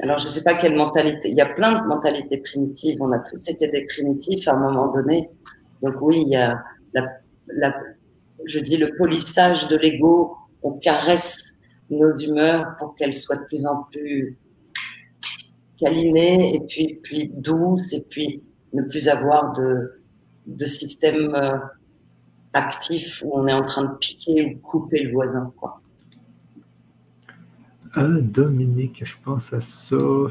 [0.01, 1.31] Alors, je ne sais pas quelle mentalité.
[1.31, 2.99] Il y a plein de mentalités primitives.
[3.01, 5.29] On a tous été des primitifs à un moment donné.
[5.83, 6.63] Donc, oui, il y a
[6.95, 7.07] la,
[7.49, 7.75] la,
[8.45, 11.59] je dis le polissage de l'ego, on caresse
[11.91, 14.39] nos humeurs pour qu'elles soient de plus en plus
[15.79, 20.03] câlinées et puis, puis douces et puis ne plus avoir de,
[20.47, 21.59] de système euh,
[22.53, 25.53] actif où on est en train de piquer ou couper le voisin.
[25.57, 25.81] Quoi.
[27.95, 29.97] Ah, Dominique, je pense à ça.
[29.97, 30.31] Euh,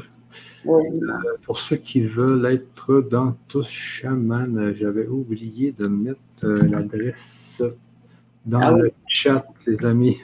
[1.42, 7.62] pour ceux qui veulent être dans tous chaman, j'avais oublié de mettre euh, l'adresse
[8.44, 10.18] dans ah le chat, les amis.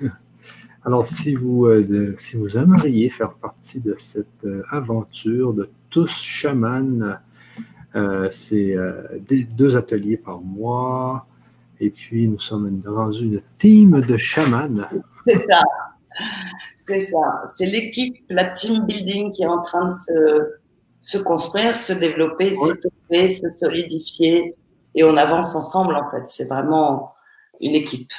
[0.84, 6.10] Alors, si vous, euh, si vous aimeriez faire partie de cette euh, aventure de tous
[6.10, 7.16] chamans,
[7.96, 8.76] euh, c'est
[9.56, 11.26] deux ateliers par mois.
[11.80, 14.88] Et puis, nous sommes rendus une team de chamans.
[15.24, 15.62] C'est ça.
[16.86, 17.44] C'est ça.
[17.56, 20.54] C'est l'équipe, la team building qui est en train de se,
[21.00, 24.54] se construire, se développer, s'étoffer, se solidifier.
[24.94, 26.26] Et on avance ensemble, en fait.
[26.26, 27.14] C'est vraiment
[27.60, 28.12] une équipe.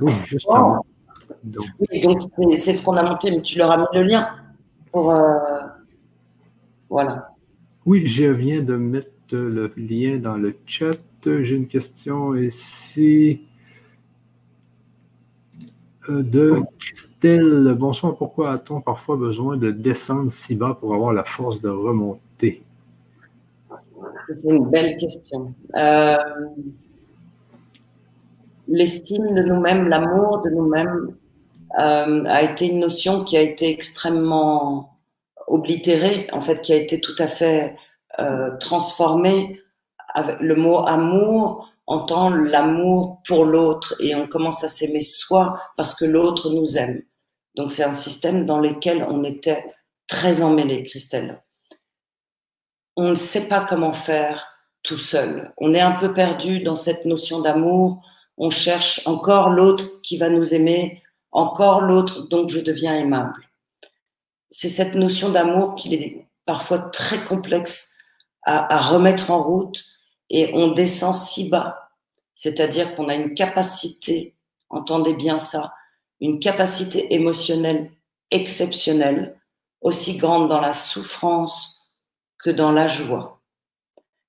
[0.00, 0.86] Oui, justement.
[1.42, 1.66] Donc,
[2.02, 2.22] donc
[2.54, 4.28] c'est ce qu'on a monté, mais tu leur as mis le lien
[4.92, 5.10] pour.
[5.10, 5.38] Euh,
[6.88, 7.30] voilà.
[7.84, 10.98] Oui, je viens de mettre le lien dans le chat.
[11.24, 13.40] J'ai une question ici
[16.08, 17.74] de Christelle.
[17.78, 22.62] Bonsoir, pourquoi a-t-on parfois besoin de descendre si bas pour avoir la force de remonter?
[24.28, 25.54] C'est une belle question.
[25.76, 26.16] Euh,
[28.68, 31.14] l'estime de nous-mêmes, l'amour de nous-mêmes
[31.78, 34.98] euh, a été une notion qui a été extrêmement
[35.46, 37.76] oblitérée, en fait, qui a été tout à fait
[38.18, 39.60] euh, transformée.
[40.14, 45.94] Avec le mot amour entend l'amour pour l'autre et on commence à s'aimer soi parce
[45.94, 47.02] que l'autre nous aime.
[47.54, 49.72] Donc c'est un système dans lequel on était
[50.08, 51.42] très emmêlé, Christelle.
[52.96, 54.46] On ne sait pas comment faire
[54.82, 55.52] tout seul.
[55.58, 58.02] On est un peu perdu dans cette notion d'amour.
[58.36, 63.48] On cherche encore l'autre qui va nous aimer, encore l'autre dont je deviens aimable.
[64.50, 67.96] C'est cette notion d'amour qu'il est parfois très complexe
[68.42, 69.84] à remettre en route
[70.30, 71.90] et on descend si bas.
[72.34, 74.34] C'est-à-dire qu'on a une capacité,
[74.68, 75.74] entendez bien ça,
[76.20, 77.90] une capacité émotionnelle
[78.30, 79.40] exceptionnelle,
[79.80, 81.92] aussi grande dans la souffrance
[82.38, 83.40] que dans la joie.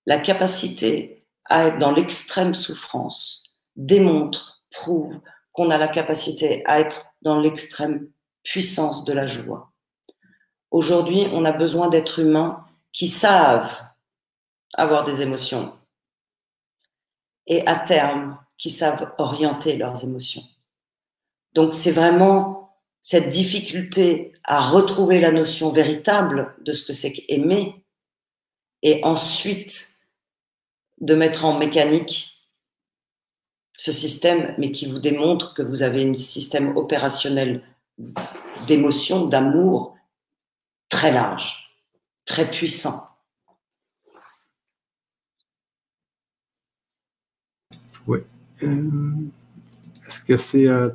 [0.06, 5.20] La capacité à être dans l'extrême souffrance démontre, prouve
[5.52, 8.10] qu'on a la capacité à être dans l'extrême
[8.44, 9.72] puissance de la joie.
[10.72, 13.72] Aujourd'hui, on a besoin d'êtres humains qui savent
[14.74, 15.74] avoir des émotions
[17.48, 20.44] et à terme qui savent orienter leurs émotions.
[21.54, 27.84] Donc c'est vraiment cette difficulté à retrouver la notion véritable de ce que c'est qu'aimer
[28.84, 29.96] et ensuite
[31.00, 32.38] de mettre en mécanique
[33.74, 37.64] ce système, mais qui vous démontre que vous avez un système opérationnel
[38.66, 39.96] d'émotion, d'amour
[40.90, 41.64] très large,
[42.26, 43.08] très puissant.
[48.08, 48.20] Oui.
[48.64, 49.12] Euh,
[50.08, 50.90] est-ce que c'est euh,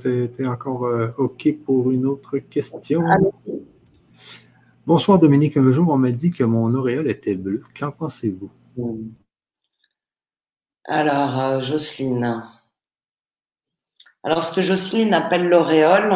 [0.46, 3.05] encore euh, OK pour une autre question?
[4.87, 5.59] Bonsoir Dominique.
[5.59, 7.62] Un jour, on m'a dit que mon auréole était bleu.
[7.79, 8.51] Qu'en pensez-vous?
[10.87, 12.42] Alors, Jocelyne.
[14.25, 16.14] Alors, ce que Jocelyne appelle l'auréole,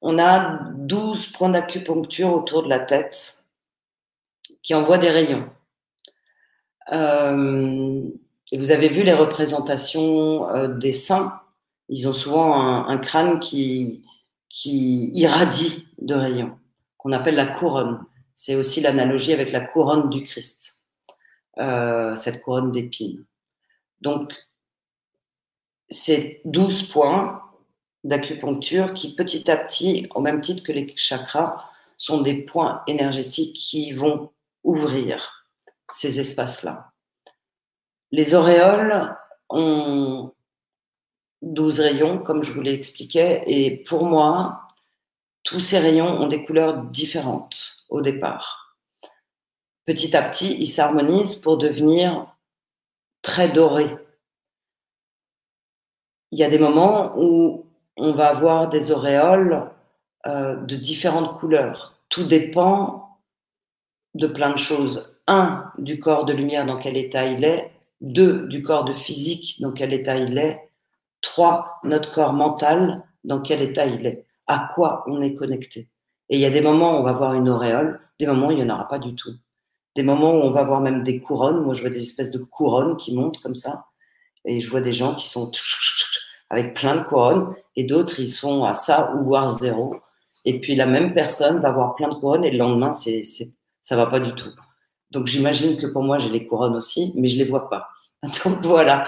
[0.00, 3.44] on a 12 points d'acupuncture autour de la tête
[4.62, 5.48] qui envoient des rayons.
[8.52, 11.42] Et vous avez vu les représentations des saints
[11.92, 14.02] ils ont souvent un, crâne qui,
[14.48, 16.58] qui irradie de rayons,
[16.96, 18.02] qu'on appelle la couronne.
[18.34, 20.86] C'est aussi l'analogie avec la couronne du Christ,
[21.58, 23.26] euh, cette couronne d'épines.
[24.00, 24.32] Donc,
[25.90, 27.42] c'est 12 points
[28.04, 33.54] d'acupuncture qui, petit à petit, au même titre que les chakras, sont des points énergétiques
[33.54, 34.32] qui vont
[34.64, 35.46] ouvrir
[35.92, 36.91] ces espaces-là.
[38.12, 39.16] Les auréoles
[39.48, 40.32] ont
[41.40, 43.42] 12 rayons, comme je vous l'ai expliqué.
[43.46, 44.66] Et pour moi,
[45.42, 48.76] tous ces rayons ont des couleurs différentes au départ.
[49.84, 52.36] Petit à petit, ils s'harmonisent pour devenir
[53.22, 53.96] très dorés.
[56.30, 59.70] Il y a des moments où on va avoir des auréoles
[60.26, 61.98] euh, de différentes couleurs.
[62.08, 63.18] Tout dépend
[64.14, 65.16] de plein de choses.
[65.26, 67.71] Un, du corps de lumière dans quel état il est.
[68.02, 70.70] Deux, du corps de physique dans quel état il est.
[71.22, 75.88] Trois, notre corps mental, dans quel état il est, à quoi on est connecté.
[76.28, 78.50] Et il y a des moments où on va voir une auréole, des moments où
[78.50, 79.32] il n'y en aura pas du tout.
[79.96, 81.62] Des moments où on va voir même des couronnes.
[81.62, 83.86] Moi, je vois des espèces de couronnes qui montent comme ça.
[84.44, 85.50] Et je vois des gens qui sont
[86.50, 89.96] avec plein de couronnes et d'autres, ils sont à ça ou voire zéro.
[90.44, 93.52] Et puis la même personne va avoir plein de couronnes et le lendemain, c'est, c'est,
[93.80, 94.50] ça va pas du tout.
[95.12, 97.88] Donc j'imagine que pour moi, j'ai les couronnes aussi, mais je les vois pas.
[98.44, 99.06] Donc voilà,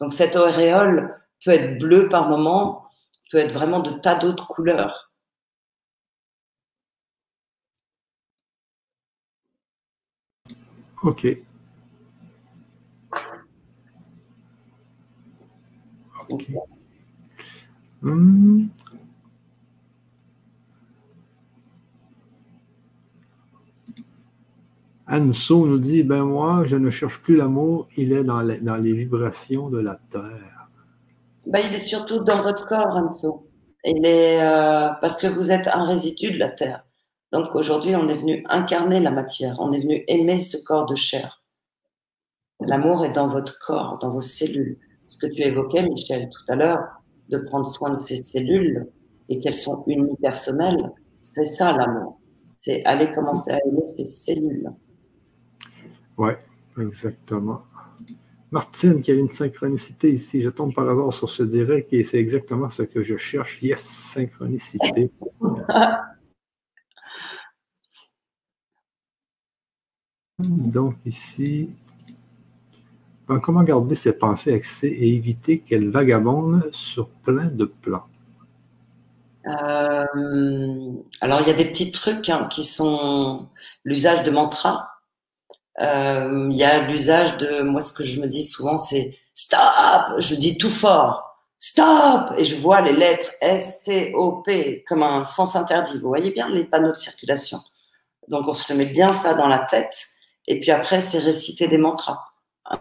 [0.00, 2.88] donc cette auréole peut être bleue par moment,
[3.30, 5.12] peut être vraiment de tas d'autres couleurs.
[11.02, 11.26] Ok.
[16.28, 16.44] Ok.
[18.02, 18.53] Hmm.
[25.14, 28.76] Anso nous dit Ben moi, je ne cherche plus l'amour, il est dans les, dans
[28.76, 30.68] les vibrations de la terre.
[31.46, 33.48] Ben, il est surtout dans votre corps, Anso.
[33.84, 36.84] Il est, euh, parce que vous êtes un résidu de la terre.
[37.32, 40.96] Donc aujourd'hui, on est venu incarner la matière, on est venu aimer ce corps de
[40.96, 41.44] chair.
[42.60, 44.78] L'amour est dans votre corps, dans vos cellules.
[45.08, 46.82] Ce que tu évoquais, Michel, tout à l'heure,
[47.28, 48.90] de prendre soin de ces cellules
[49.28, 52.20] et qu'elles sont unipersonnelles, c'est ça l'amour.
[52.56, 54.70] C'est aller commencer à aimer ces cellules.
[56.16, 56.32] Oui,
[56.78, 57.62] exactement.
[58.50, 60.40] Martine, qui a une synchronicité ici.
[60.40, 63.60] Je tombe par hasard sur ce direct et c'est exactement ce que je cherche.
[63.62, 65.10] Yes, synchronicité.
[70.38, 71.70] Donc ici,
[73.28, 78.06] ben, comment garder ses pensées axées et éviter qu'elles vagabondent sur plein de plans?
[79.46, 80.04] Euh,
[81.20, 83.48] alors, il y a des petits trucs hein, qui sont
[83.84, 84.93] l'usage de mantras.
[85.80, 90.18] Euh, il y a l'usage de, moi ce que je me dis souvent c'est stop,
[90.18, 95.98] je dis tout fort, stop Et je vois les lettres S-T-O-P comme un sens interdit.
[95.98, 97.58] Vous voyez bien les panneaux de circulation.
[98.28, 100.06] Donc on se met bien ça dans la tête.
[100.46, 102.22] Et puis après, c'est réciter des mantras.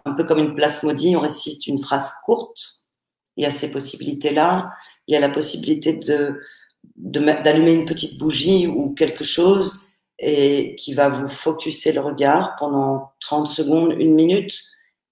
[0.06, 2.88] Un peu comme une place maudite, on récite une phrase courte.
[3.38, 4.69] Il y a ces possibilités-là.
[5.08, 6.41] Il y a la possibilité de
[6.97, 9.83] d'allumer une petite bougie ou quelque chose
[10.19, 14.62] et qui va vous focuser le regard pendant 30 secondes, une minute,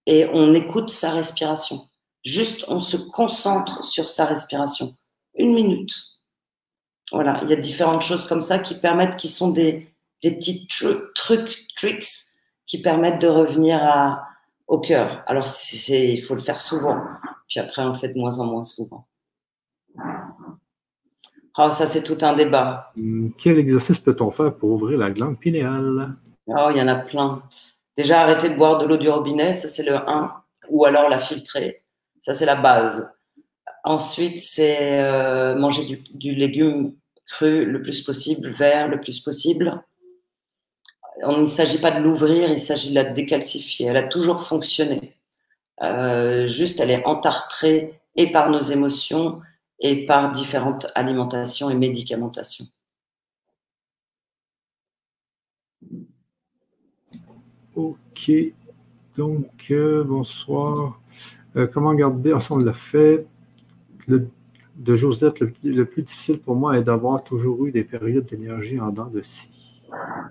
[0.05, 1.87] et on écoute sa respiration.
[2.23, 4.95] Juste, on se concentre sur sa respiration.
[5.35, 5.93] Une minute.
[7.11, 9.87] Voilà, il y a différentes choses comme ça qui permettent, qui sont des,
[10.23, 11.13] des petits trucs,
[11.75, 12.05] tricks
[12.67, 14.23] qui permettent de revenir à,
[14.67, 15.23] au cœur.
[15.27, 15.47] Alors,
[15.89, 16.97] il faut le faire souvent.
[17.49, 19.05] Puis après, on le fait de moins en moins souvent.
[21.57, 22.91] Oh, ça, c'est tout un débat.
[22.97, 26.15] Hum, quel exercice peut-on faire pour ouvrir la glande pinéale?
[26.47, 27.43] Oh, il y en a plein.
[27.97, 30.33] Déjà, arrêter de boire de l'eau du robinet, ça, c'est le 1.
[30.69, 31.81] Ou alors la filtrer.
[32.19, 33.11] Ça, c'est la base.
[33.83, 36.93] Ensuite, c'est euh, manger du, du, légume
[37.25, 39.83] cru le plus possible, vert le plus possible.
[41.23, 43.87] On ne s'agit pas de l'ouvrir, il s'agit de la décalcifier.
[43.87, 45.15] Elle a toujours fonctionné.
[45.81, 49.41] Euh, juste, elle est entartrée et par nos émotions
[49.81, 52.65] et par différentes alimentations et médicamentations.
[57.75, 58.31] Ok,
[59.17, 60.99] donc euh, bonsoir.
[61.55, 63.25] Euh, comment garder, on l'a fait,
[64.07, 64.29] le,
[64.75, 68.89] de Josette, le, plus difficile pour moi est d'avoir toujours eu des périodes d'énergie en
[68.89, 69.81] dents de scie.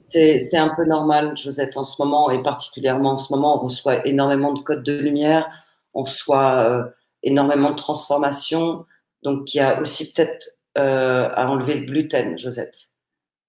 [0.05, 4.07] C'est un peu normal, Josette, en ce moment, et particulièrement en ce moment, on reçoit
[4.07, 5.51] énormément de codes de lumière,
[5.93, 6.85] on reçoit euh,
[7.23, 8.87] énormément de transformations.
[9.23, 12.77] Donc, il y a aussi peut-être euh, à enlever le gluten, Josette.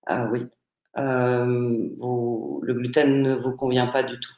[0.05, 0.47] Ah oui.
[0.97, 1.45] Euh,
[2.61, 4.33] le gluten ne vous convient pas du tout.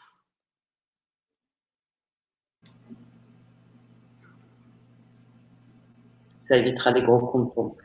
[6.42, 7.78] Ça évitera les gros comptes.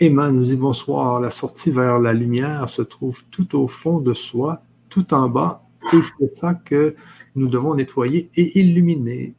[0.00, 1.20] Emma nous dit bonsoir.
[1.20, 5.62] La sortie vers la lumière se trouve tout au fond de soi, tout en bas,
[5.92, 6.94] et c'est ça que
[7.34, 9.34] nous devons nettoyer et illuminer.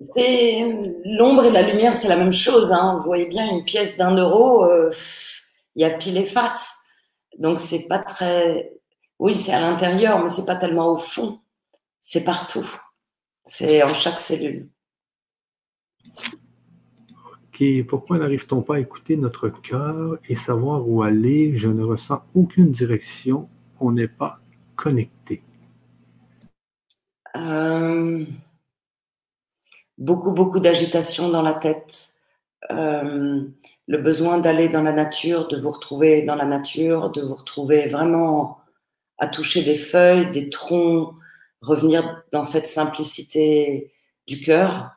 [0.00, 2.72] C'est l'ombre et la lumière, c'est la même chose.
[2.72, 2.96] Hein.
[2.98, 4.90] Vous voyez bien une pièce d'un euro, euh,
[5.74, 6.84] il y a pile et face.
[7.38, 8.72] Donc c'est pas très.
[9.18, 11.40] Oui, c'est à l'intérieur, mais c'est pas tellement au fond.
[11.98, 12.66] C'est partout.
[13.42, 14.68] C'est en chaque cellule.
[17.46, 17.64] Ok.
[17.88, 21.56] Pourquoi n'arrive-t-on pas à écouter notre cœur et savoir où aller?
[21.56, 23.48] Je ne ressens aucune direction.
[23.80, 24.40] On n'est pas
[24.76, 25.42] connecté.
[27.34, 28.26] Euh
[29.98, 32.14] beaucoup, beaucoup d'agitation dans la tête,
[32.70, 33.42] euh,
[33.86, 37.86] le besoin d'aller dans la nature, de vous retrouver dans la nature, de vous retrouver
[37.86, 38.58] vraiment
[39.18, 41.14] à toucher des feuilles, des troncs,
[41.60, 43.90] revenir dans cette simplicité
[44.26, 44.90] du cœur,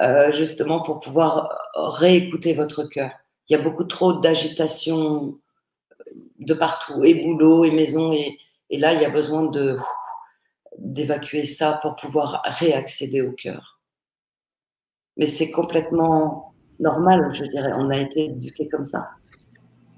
[0.00, 3.10] euh, justement pour pouvoir réécouter votre cœur.
[3.48, 5.38] Il y a beaucoup trop d'agitation
[6.38, 8.38] de partout, et boulot, et maison, et,
[8.70, 9.76] et là, il y a besoin de
[10.78, 13.79] d'évacuer ça pour pouvoir réaccéder au cœur
[15.20, 17.72] mais c'est complètement normal, je dirais.
[17.76, 19.10] On a été éduqués comme ça,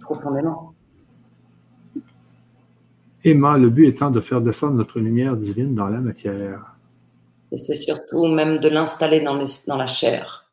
[0.01, 0.75] profondément.
[3.23, 6.75] Emma, le but étant de faire descendre notre lumière divine dans la matière.
[7.53, 10.51] Et c'est surtout même de l'installer dans, dans la chair.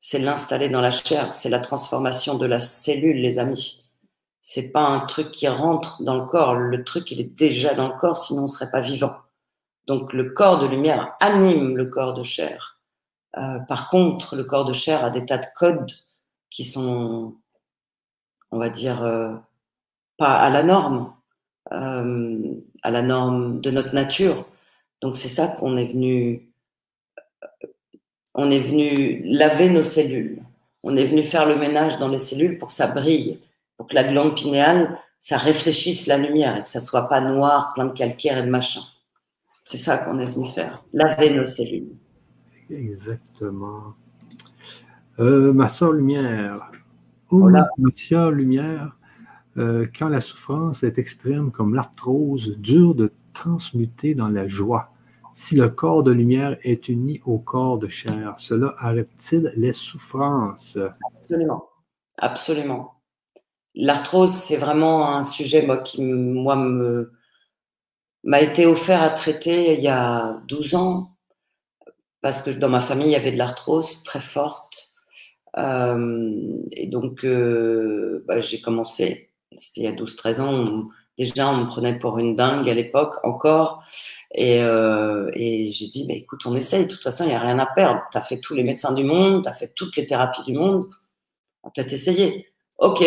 [0.00, 3.92] C'est l'installer dans la chair, c'est la transformation de la cellule, les amis.
[4.40, 6.56] C'est pas un truc qui rentre dans le corps.
[6.56, 9.14] Le truc, il est déjà dans le corps, sinon on ne serait pas vivant.
[9.86, 12.81] Donc le corps de lumière anime le corps de chair.
[13.36, 15.92] Euh, par contre, le corps de chair a des tas de codes
[16.50, 17.36] qui sont,
[18.50, 19.34] on va dire, euh,
[20.18, 21.14] pas à la norme,
[21.72, 24.46] euh, à la norme de notre nature.
[25.00, 26.52] Donc c'est ça qu'on est venu,
[28.34, 30.42] on est venu laver nos cellules.
[30.84, 33.40] On est venu faire le ménage dans les cellules pour que ça brille,
[33.76, 37.72] pour que la glande pinéale, ça réfléchisse la lumière et que ça soit pas noir,
[37.74, 38.82] plein de calcaire et de machin.
[39.64, 41.96] C'est ça qu'on est venu faire, laver nos cellules.
[42.72, 43.94] Exactement.
[45.20, 46.72] Euh, ma soeur Lumière.
[47.30, 48.96] Oh, ma soeur Lumière,
[49.58, 54.92] euh, quand la souffrance est extrême comme l'arthrose, dur de transmuter dans la joie.
[55.34, 60.78] Si le corps de lumière est uni au corps de chair, cela arrête-t-il les souffrances?
[61.16, 61.68] Absolument.
[62.18, 62.94] Absolument.
[63.74, 67.12] L'arthrose, c'est vraiment un sujet moi, qui moi, me,
[68.24, 71.11] m'a été offert à traiter il y a 12 ans,
[72.22, 74.90] parce que dans ma famille, il y avait de l'arthrose très forte.
[75.58, 81.58] Euh, et donc, euh, bah, j'ai commencé, c'était il y a 12-13 ans, Déjà, on
[81.58, 83.84] me prenait pour une dingue à l'époque encore.
[84.34, 86.86] Et, euh, et j'ai dit, bah, écoute, on essaye.
[86.86, 88.00] De toute façon, il n'y a rien à perdre.
[88.10, 90.54] Tu as fait tous les médecins du monde, tu as fait toutes les thérapies du
[90.54, 90.86] monde.
[91.62, 92.46] On peut-être essayer.
[92.78, 93.04] OK.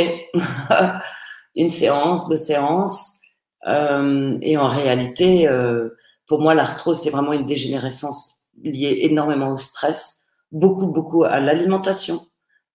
[1.56, 3.22] une séance, deux séances.
[3.68, 5.90] Euh, et en réalité, euh,
[6.28, 12.22] pour moi, l'arthrose, c'est vraiment une dégénérescence liée énormément au stress, beaucoup, beaucoup à l'alimentation.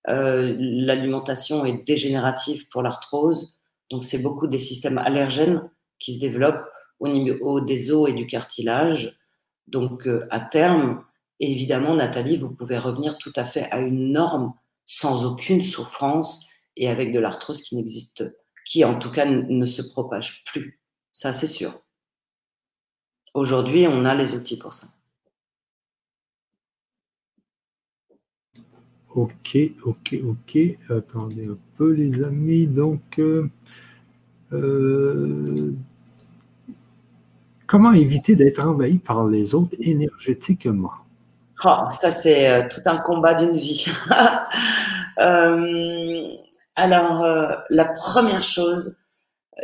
[0.09, 3.61] Euh, l'alimentation est dégénérative pour l'arthrose,
[3.91, 5.68] donc c'est beaucoup des systèmes allergènes
[5.99, 6.64] qui se développent
[7.01, 9.18] au niveau des os et du cartilage.
[9.66, 11.05] Donc euh, à terme,
[11.39, 14.55] évidemment, Nathalie, vous pouvez revenir tout à fait à une norme
[14.87, 18.24] sans aucune souffrance et avec de l'arthrose qui n'existe,
[18.64, 20.81] qui en tout cas ne se propage plus.
[21.12, 21.81] Ça, c'est sûr.
[23.35, 24.89] Aujourd'hui, on a les outils pour ça.
[29.20, 30.58] Ok, ok, ok.
[30.88, 32.66] Attendez un peu, les amis.
[32.66, 33.50] Donc, euh,
[34.54, 35.74] euh,
[37.66, 40.92] comment éviter d'être envahi par les autres énergétiquement?
[41.66, 43.84] Oh, ça, c'est euh, tout un combat d'une vie.
[46.76, 47.26] alors,
[47.68, 48.96] la première chose,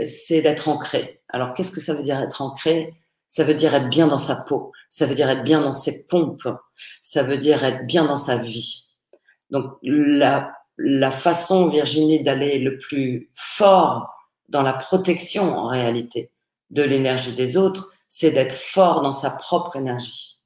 [0.05, 1.23] c'est d'être ancré.
[1.31, 2.93] Alors, qu'est-ce que ça veut dire être ancré?
[3.29, 4.73] Ça veut dire être bien dans sa peau.
[4.91, 6.47] Ça veut dire être bien dans ses pompes.
[7.01, 8.86] Ça veut dire être bien dans sa vie.
[9.51, 14.13] Donc la, la façon, Virginie, d'aller le plus fort
[14.49, 16.31] dans la protection en réalité
[16.71, 20.41] de l'énergie des autres, c'est d'être fort dans sa propre énergie.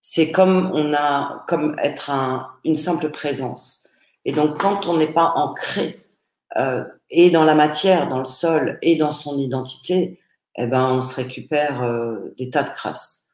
[0.00, 3.88] C'est comme on a, comme être un, une simple présence.
[4.24, 6.00] Et donc quand on n'est pas ancré
[6.56, 10.20] euh, et dans la matière, dans le sol et dans son identité,
[10.56, 13.26] eh ben on se récupère euh, des tas de crasses.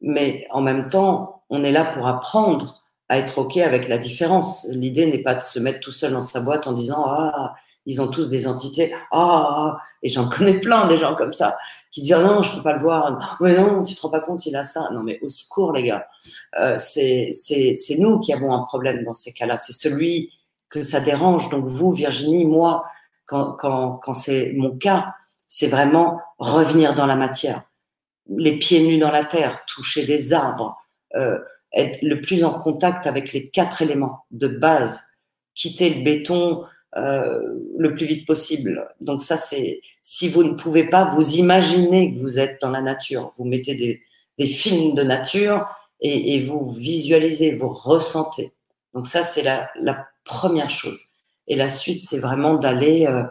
[0.00, 4.66] Mais en même temps, on est là pour apprendre à être OK avec la différence.
[4.70, 7.54] L'idée n'est pas de se mettre tout seul dans sa boîte en disant Ah,
[7.86, 8.94] ils ont tous des entités.
[9.12, 11.56] Ah, et j'en connais plein des gens comme ça
[11.90, 13.38] qui disent Non, je peux pas le voir.
[13.40, 14.88] Mais non, tu te rends pas compte, il a ça.
[14.92, 16.06] Non, mais au secours, les gars.
[16.60, 17.30] Euh, c'est
[17.98, 19.56] nous qui avons un problème dans ces cas-là.
[19.56, 20.32] C'est celui
[20.68, 21.48] que ça dérange.
[21.48, 22.84] Donc, vous, Virginie, moi,
[23.24, 25.14] quand, quand, quand c'est mon cas,
[25.48, 27.62] c'est vraiment revenir dans la matière.
[28.28, 30.76] Les pieds nus dans la terre, toucher des arbres.
[31.14, 31.38] Euh,
[31.76, 35.04] être le plus en contact avec les quatre éléments de base,
[35.54, 36.64] quitter le béton
[36.96, 37.40] euh,
[37.76, 38.88] le plus vite possible.
[39.00, 42.80] Donc ça, c'est si vous ne pouvez pas, vous imaginez que vous êtes dans la
[42.80, 44.00] nature, vous mettez des,
[44.38, 45.66] des films de nature
[46.00, 48.52] et, et, vous visualisez, vous ressentez.
[48.94, 51.00] Donc ça, c'est la, la, première chose.
[51.46, 53.22] Et la suite, c'est vraiment d'aller euh,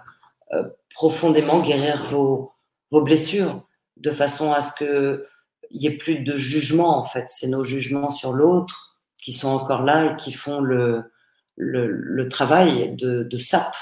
[0.53, 2.53] euh, profondément guérir vos,
[2.89, 3.67] vos blessures
[3.97, 5.25] de façon à ce que
[5.71, 7.25] il n'y ait plus de jugement en fait.
[7.27, 11.11] C'est nos jugements sur l'autre qui sont encore là et qui font le,
[11.57, 13.75] le, travail de, de sape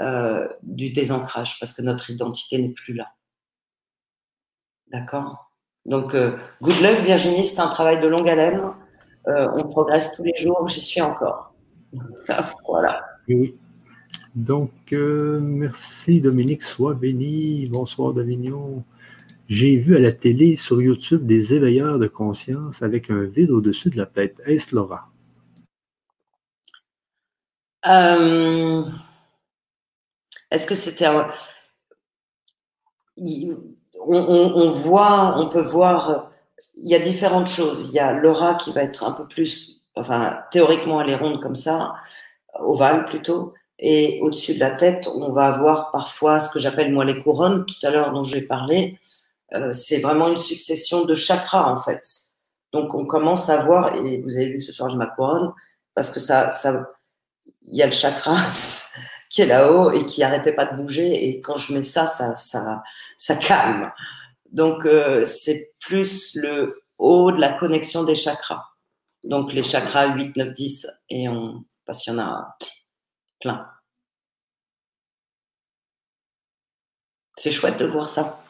[0.00, 3.08] euh, du désancrage parce que notre identité n'est plus là.
[4.92, 5.50] D'accord?
[5.86, 8.60] Donc, euh, good luck Virginie, c'est un travail de longue haleine.
[9.26, 11.54] Euh, on progresse tous les jours, j'y suis encore.
[12.68, 13.04] voilà.
[13.28, 13.56] Oui.
[14.34, 17.66] Donc, merci Dominique, sois béni.
[17.70, 18.84] Bonsoir Davignon.
[19.48, 23.90] J'ai vu à la télé sur YouTube des éveilleurs de conscience avec un vide au-dessus
[23.90, 24.42] de la tête.
[24.44, 25.08] Est-ce Laura?
[27.86, 28.84] Euh,
[30.50, 31.06] est-ce que c'était
[33.94, 36.30] on, voit, on peut voir,
[36.74, 37.86] il y a différentes choses.
[37.88, 41.40] Il y a Laura qui va être un peu plus, enfin, théoriquement, elle est ronde
[41.40, 41.94] comme ça,
[42.58, 43.54] ovale plutôt.
[43.78, 47.64] Et au-dessus de la tête, on va avoir parfois ce que j'appelle moi les couronnes,
[47.66, 48.98] tout à l'heure dont j'ai parlé.
[49.54, 52.02] Euh, c'est vraiment une succession de chakras en fait.
[52.72, 55.52] Donc on commence à voir, et vous avez vu ce soir je ma couronne,
[55.94, 56.90] parce que ça, ça,
[57.62, 58.36] il y a le chakra
[59.30, 62.34] qui est là-haut et qui arrêtait pas de bouger, et quand je mets ça, ça,
[62.36, 62.82] ça,
[63.18, 63.92] ça calme.
[64.52, 68.64] Donc euh, c'est plus le haut de la connexion des chakras.
[69.24, 72.56] Donc les chakras 8, 9, 10, et on, parce qu'il y en a
[73.40, 73.68] plein.
[77.36, 78.42] C'est chouette de voir ça.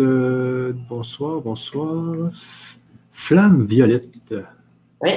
[0.00, 2.30] Euh, bonsoir, bonsoir.
[3.10, 4.08] Flamme violette.
[5.02, 5.10] Oui.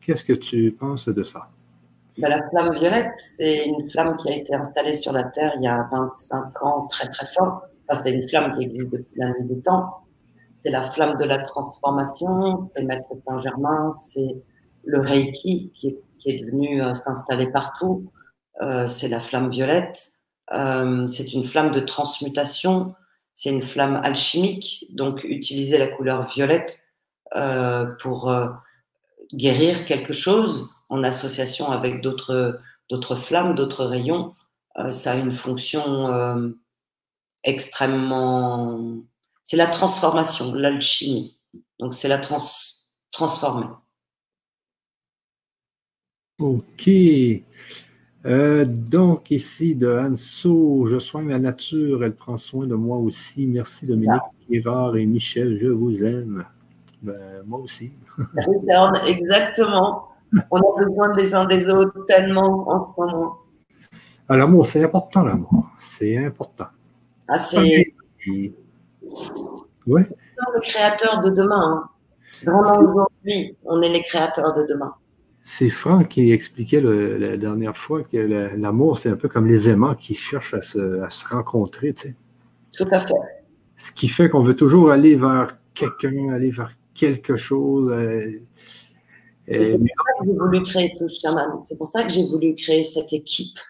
[0.00, 1.50] Qu'est-ce que tu penses de ça?
[2.16, 5.64] Ben, la flamme violette, c'est une flamme qui a été installée sur la Terre il
[5.64, 7.64] y a 25 ans, très très fort.
[7.92, 10.06] c'est une flamme qui existe depuis la nuit des temps.
[10.54, 14.34] C'est la flamme de la transformation, c'est Maître Saint-Germain, c'est
[14.84, 18.10] le Reiki qui est, qui est venu euh, s'installer partout.
[18.62, 20.12] Euh, c'est la flamme violette.
[20.48, 22.94] C'est une flamme de transmutation
[23.36, 26.84] c'est une flamme alchimique, donc utiliser la couleur violette
[27.36, 28.48] euh, pour euh,
[29.32, 32.60] guérir quelque chose en association avec d'autres
[33.16, 34.34] flammes, d'autres rayons.
[34.90, 36.54] ça a une fonction
[37.44, 38.80] extrêmement.
[39.44, 41.38] C'est la transformation, l'alchimie.
[41.78, 42.38] Donc, c'est la trans
[43.12, 43.66] transformer.
[46.38, 46.90] OK.
[48.26, 53.46] Euh, donc, ici, de Anso, je soigne la nature, elle prend soin de moi aussi.
[53.46, 54.20] Merci Dominique,
[54.50, 56.44] Gérard et Michel, je vous aime.
[57.02, 57.92] Ben, moi aussi.
[59.06, 60.08] Exactement.
[60.50, 63.38] On a besoin des uns des autres tellement en ce moment.
[64.28, 65.70] Ah, l'amour, c'est important, l'amour.
[65.78, 66.66] C'est important.
[67.28, 67.94] Ah, c'est.
[69.86, 70.08] Ouais.
[70.54, 71.84] le créateur de demain.
[71.84, 71.88] Hein.
[72.42, 74.94] Vraiment, aujourd'hui, on est les créateurs de demain.
[75.48, 79.94] C'est Franck qui expliquait la dernière fois que l'amour, c'est un peu comme les aimants
[79.94, 81.94] qui cherchent à se, rencontrer.
[81.94, 82.14] Tu sais.
[82.72, 83.14] Tout à fait.
[83.76, 87.92] Ce qui fait qu'on veut toujours aller vers quelqu'un, aller vers quelque chose.
[87.92, 88.40] Euh,
[89.48, 91.08] c'est pour ça que j'ai voulu créer tout.
[91.08, 93.60] C'est pour ça que j'ai voulu créer cette équipe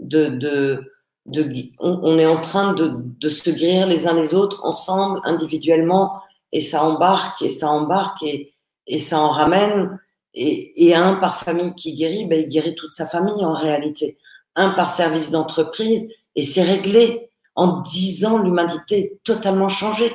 [0.00, 0.30] de.
[0.30, 0.92] de,
[1.26, 6.22] de on, est en train de, de se guérir les uns les autres ensemble, individuellement,
[6.50, 8.52] et ça embarque, et ça embarque, et,
[8.88, 10.00] et ça en ramène.
[10.34, 14.18] Et, un par famille qui guérit, ben, il guérit toute sa famille en réalité.
[14.56, 17.30] Un par service d'entreprise, et c'est réglé.
[17.56, 20.12] En dix ans, l'humanité est totalement changée.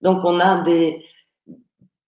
[0.00, 1.04] Donc on a des,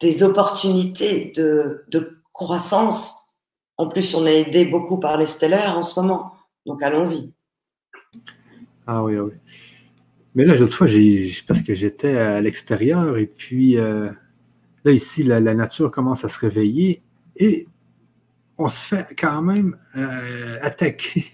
[0.00, 3.34] des opportunités de, de croissance.
[3.76, 6.32] En plus, on est aidé beaucoup par les stellaires en ce moment.
[6.66, 7.32] Donc allons-y.
[8.86, 9.32] Ah oui, ah oui.
[10.34, 10.86] Mais là, l'autre fois,
[11.46, 14.11] parce que j'étais à l'extérieur et puis euh,
[14.84, 17.03] là, ici, la, nature commence à se réveiller
[17.37, 17.66] et
[18.59, 21.26] on se fait quand même euh, attaquer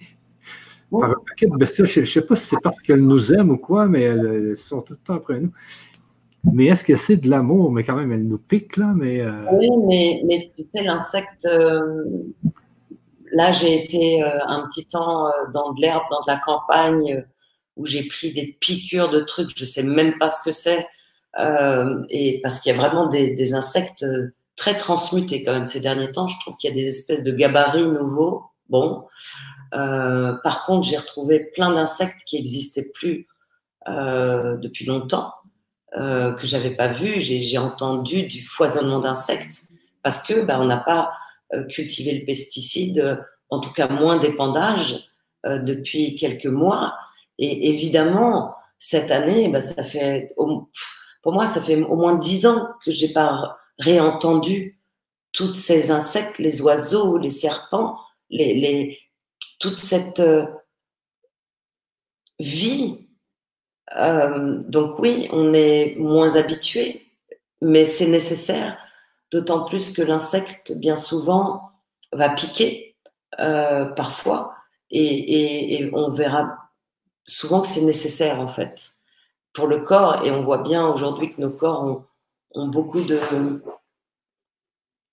[0.91, 1.89] par un paquet de bestioles.
[1.89, 4.83] Je ne sais pas si c'est parce qu'elles nous aiment ou quoi, mais elles, sont
[4.83, 5.53] tout le temps après nous.
[6.53, 7.73] Mais est-ce que c'est de l'amour?
[7.73, 8.95] Mais quand même, elles nous piquent, là.
[8.97, 11.47] Mais, euh, Oui, mais, mais, tu sais, l'insecte.
[13.33, 17.25] là, j'ai été un petit temps dans de l'herbe, dans de la campagne
[17.79, 20.87] où j'ai pris des piqûres de trucs, je sais même pas ce que c'est,
[21.39, 25.81] euh, et parce qu'il y a vraiment des, insectes euh, très transmutés quand même ces
[25.81, 26.27] derniers temps.
[26.27, 28.43] Je trouve qu'il y a des espèces de gabarits nouveaux.
[28.69, 29.07] Bon,
[29.73, 33.27] euh, par contre, j'ai retrouvé plein d'insectes qui n'existaient plus
[33.87, 35.33] depuis longtemps,
[35.95, 37.23] que j'avais pas vu.
[37.23, 39.69] J'ai entendu du foisonnement d'insectes
[40.03, 41.13] parce que bah, on n'a pas
[41.71, 45.09] cultivé le pesticide, en tout cas moins d'épandage
[45.47, 46.99] depuis quelques mois.
[47.39, 52.69] Et évidemment, cette année, bah, ça fait, pour moi, ça fait au moins dix ans
[52.85, 54.81] que j'ai pas réentendu
[55.33, 57.99] tous ces insectes, les oiseaux, les serpents,
[58.31, 58.99] les,
[59.61, 60.47] toute cette euh,
[62.39, 63.09] vie.
[63.97, 67.07] Euh, donc oui, on est moins habitué,
[67.61, 68.79] mais c'est nécessaire,
[69.31, 71.71] d'autant plus que l'insecte, bien souvent,
[72.13, 72.97] va piquer
[73.41, 74.55] euh, parfois,
[74.91, 76.69] et on verra
[77.29, 78.95] souvent que c'est nécessaire en fait
[79.53, 82.05] pour le corps et on voit bien aujourd'hui que nos corps ont,
[82.55, 83.19] beaucoup de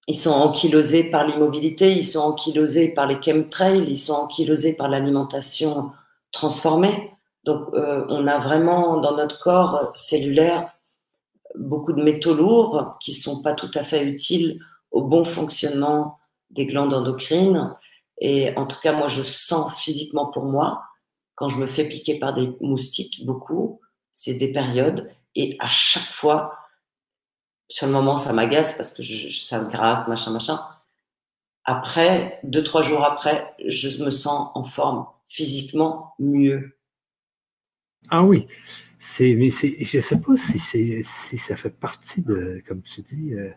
[0.08, 4.88] ils sont ankylosés par l'immobilité, ils sont ankylosés par les chemtrails, ils sont ankylosés par
[4.88, 5.92] l'alimentation
[6.32, 7.12] transformée.
[7.44, 10.76] Donc euh, on a vraiment dans notre corps cellulaire
[11.58, 14.60] beaucoup de métaux lourds qui sont pas tout à fait utiles
[14.92, 16.20] au bon fonctionnement
[16.50, 17.76] des glandes endocrines.
[18.20, 20.84] Et en tout cas, moi, je sens physiquement pour moi
[21.36, 23.82] quand je me fais piquer par des moustiques, beaucoup,
[24.14, 25.10] c'est des périodes.
[25.36, 26.54] Et à chaque fois,
[27.68, 30.60] sur le moment, ça m'agace parce que ça me gratte, machin, machin.
[31.64, 36.78] Après, deux, trois jours après, je me sens en forme physiquement mieux.
[38.12, 38.48] Ah oui,
[39.00, 43.02] c'est, mais c'est, je ne sais pas si, si ça fait partie de, comme tu
[43.02, 43.50] dis, euh,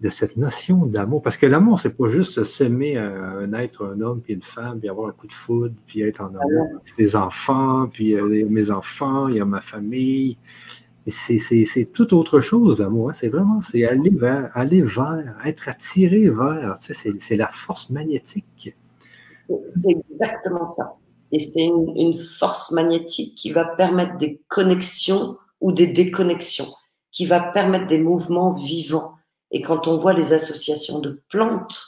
[0.00, 1.20] de cette notion d'amour.
[1.20, 4.88] Parce que l'amour, c'est pas juste s'aimer un être, un homme, puis une femme, puis
[4.88, 8.40] avoir un coup de foudre, puis être en amour avec ses enfants, puis euh, il
[8.40, 10.38] y a mes enfants, il y a ma famille.
[11.10, 13.10] C'est tout autre chose, l'amour.
[13.10, 13.12] Hein.
[13.12, 16.78] C'est vraiment, c'est aller vers, aller vers, être attiré vers.
[16.78, 18.74] Tu sais, c'est la force magnétique.
[19.68, 20.94] C'est exactement ça.
[21.32, 26.68] Et c'est une, force magnétique qui va permettre des connexions ou des déconnexions,
[27.12, 29.14] qui va permettre des mouvements vivants
[29.50, 31.86] et quand on voit les associations de plantes,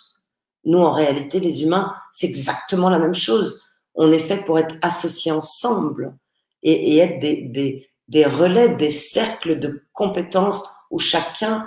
[0.64, 3.62] nous, en réalité, les humains, c'est exactement la même chose.
[3.94, 6.16] On est fait pour être associés ensemble
[6.62, 7.88] et, être des,
[8.26, 11.66] relais, des cercles de compétences où chacun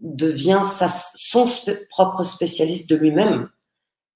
[0.00, 1.46] devient sa, son
[1.88, 3.48] propre spécialiste de lui-même.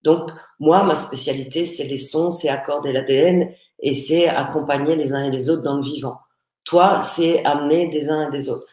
[0.02, 3.50] Donc, moi, ma spécialité, c'est les sons, c'est accorder l'ADN
[3.80, 6.18] et c'est accompagner les uns et les autres dans le vivant.
[6.64, 8.66] Toi, c'est amener des uns et des autres.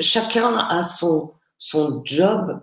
[0.00, 2.60] Chacun a son, son job.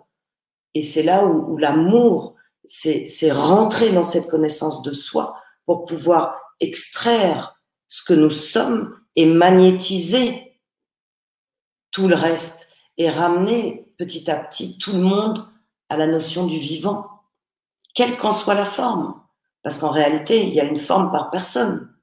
[0.74, 2.36] Et c'est là où, l'amour,
[2.66, 5.36] c'est rentrer dans cette connaissance de soi
[5.66, 10.60] pour pouvoir extraire ce que nous sommes et magnétiser
[11.92, 15.48] tout le reste et ramener petit à petit tout le monde
[15.90, 17.08] à la notion du vivant,
[17.94, 19.22] quelle qu'en soit la forme.
[19.62, 21.94] Parce qu'en réalité, il y a une forme par personne.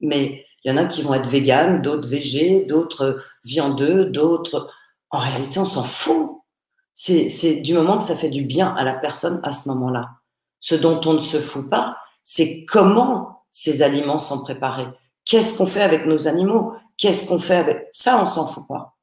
[0.00, 4.70] Mais il y en a qui vont être véganes, d'autres végés, d'autres viandeux, d'autres.
[5.10, 6.40] En réalité, on s'en fout.
[6.94, 10.08] C'est du moment que ça fait du bien à la personne à ce moment-là.
[10.60, 14.88] Ce dont on ne se fout pas, c'est comment ces aliments sont préparés.
[15.26, 16.74] Qu'est-ce qu'on fait avec nos animaux?
[16.96, 18.96] Qu'est-ce qu'on fait avec ça On s'en fout pas.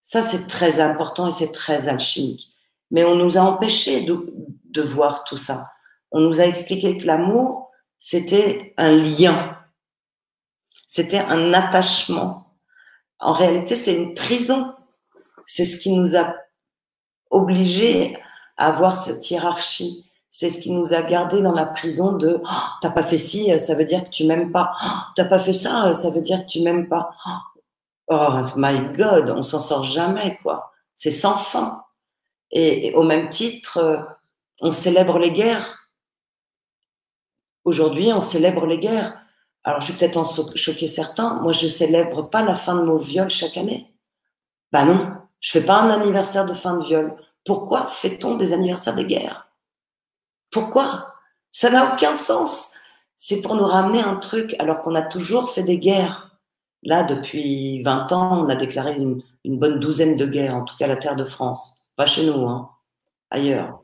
[0.00, 2.52] Ça, c'est très important et c'est très alchimique.
[2.90, 4.34] Mais on nous a empêchés de,
[4.64, 5.68] de voir tout ça.
[6.10, 9.56] On nous a expliqué que l'amour, c'était un lien,
[10.86, 12.54] c'était un attachement.
[13.20, 14.74] En réalité, c'est une prison.
[15.46, 16.34] C'est ce qui nous a
[17.30, 18.18] obligés
[18.56, 20.10] à avoir cette hiérarchie.
[20.34, 22.48] C'est ce qui nous a gardés dans la prison de oh,
[22.80, 24.72] t'as pas fait ci, ça veut dire que tu m'aimes pas.
[24.82, 27.10] Oh, t'as pas fait ça, ça veut dire que tu m'aimes pas.
[28.08, 30.72] Oh my God, on s'en sort jamais quoi.
[30.94, 31.84] C'est sans fin.
[32.50, 33.98] Et, au même titre, euh,
[34.62, 35.90] on célèbre les guerres.
[37.64, 39.14] Aujourd'hui, on célèbre les guerres.
[39.64, 41.34] Alors, je vais peut-être en choquer certains.
[41.42, 43.94] Moi, je célèbre pas la fin de mon viol chaque année.
[44.72, 47.16] Bah non, je fais pas un anniversaire de fin de viol.
[47.44, 49.51] Pourquoi fait-on des anniversaires de guerre
[50.52, 51.14] Pourquoi?
[51.50, 52.72] Ça n'a aucun sens.
[53.16, 56.38] C'est pour nous ramener un truc alors qu'on a toujours fait des guerres.
[56.82, 59.22] Là, depuis 20 ans, on a déclaré une,
[59.58, 61.88] bonne douzaine de guerres, en tout cas la terre de France.
[61.96, 62.70] Pas chez nous, hein,
[63.30, 63.80] ailleurs.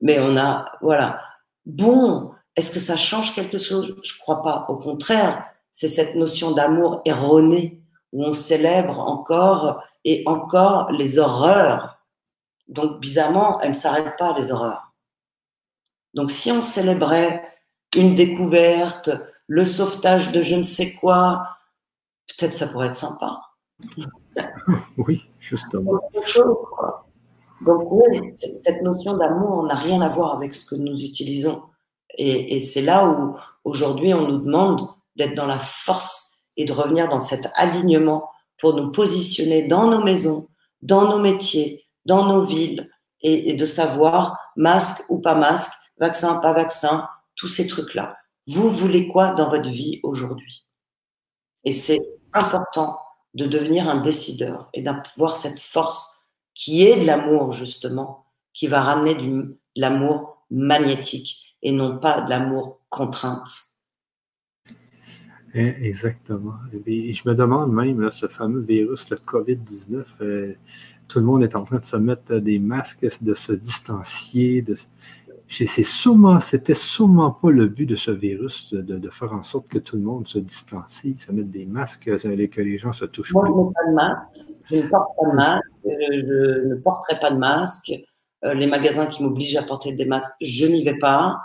[0.00, 1.20] Mais on a, voilà.
[1.66, 3.96] Bon, est-ce que ça change quelque chose?
[4.02, 4.66] Je crois pas.
[4.68, 11.98] Au contraire, c'est cette notion d'amour erronée où on célèbre encore et encore les horreurs.
[12.68, 14.93] Donc, bizarrement, elles ne s'arrêtent pas, les horreurs.
[16.14, 17.42] Donc, si on célébrait
[17.96, 19.10] une découverte,
[19.46, 21.42] le sauvetage de je ne sais quoi,
[22.28, 23.40] peut-être ça pourrait être sympa.
[24.96, 26.00] Oui, justement.
[27.60, 28.30] Donc oui,
[28.64, 31.62] cette notion d'amour n'a rien à voir avec ce que nous utilisons.
[32.16, 34.86] Et, c'est là où aujourd'hui on nous demande
[35.16, 40.02] d'être dans la force et de revenir dans cet alignement pour nous positionner dans nos
[40.02, 40.48] maisons,
[40.82, 42.88] dans nos métiers, dans nos villes
[43.22, 48.16] et, de savoir masque ou pas masque, vaccin, pas vaccin, tous ces trucs-là.
[48.46, 50.66] Vous voulez quoi dans votre vie aujourd'hui?
[51.64, 52.00] Et c'est
[52.32, 52.98] important
[53.34, 58.82] de devenir un décideur et d'avoir cette force qui est de l'amour justement, qui va
[58.82, 63.50] ramener de l'amour magnétique et non pas de l'amour contrainte.
[65.54, 66.54] Eh, exactement.
[66.86, 70.54] Et je me demande même, ce fameux virus, le COVID-19, euh,
[71.08, 74.62] tout le monde est en train de se mettre des masques, de se distancier.
[74.62, 74.76] De...
[75.46, 79.78] C'est sûrement, c'était sûrement pas le but de ce virus de, faire en sorte que
[79.78, 83.44] tout le monde se distancie, se mette des masques, que les gens se touchent Moi,
[83.44, 83.50] pas.
[83.50, 84.40] pas de masque.
[84.64, 85.62] Je ne porte pas de masque.
[85.84, 87.92] Je ne porterai pas de masque.
[88.44, 91.38] Euh, les magasins qui m'obligent à porter des masques, je n'y vais pas.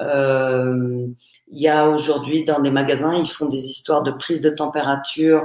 [0.00, 1.06] Euh,
[1.48, 5.44] il y a aujourd'hui dans les magasins, ils font des histoires de prise de température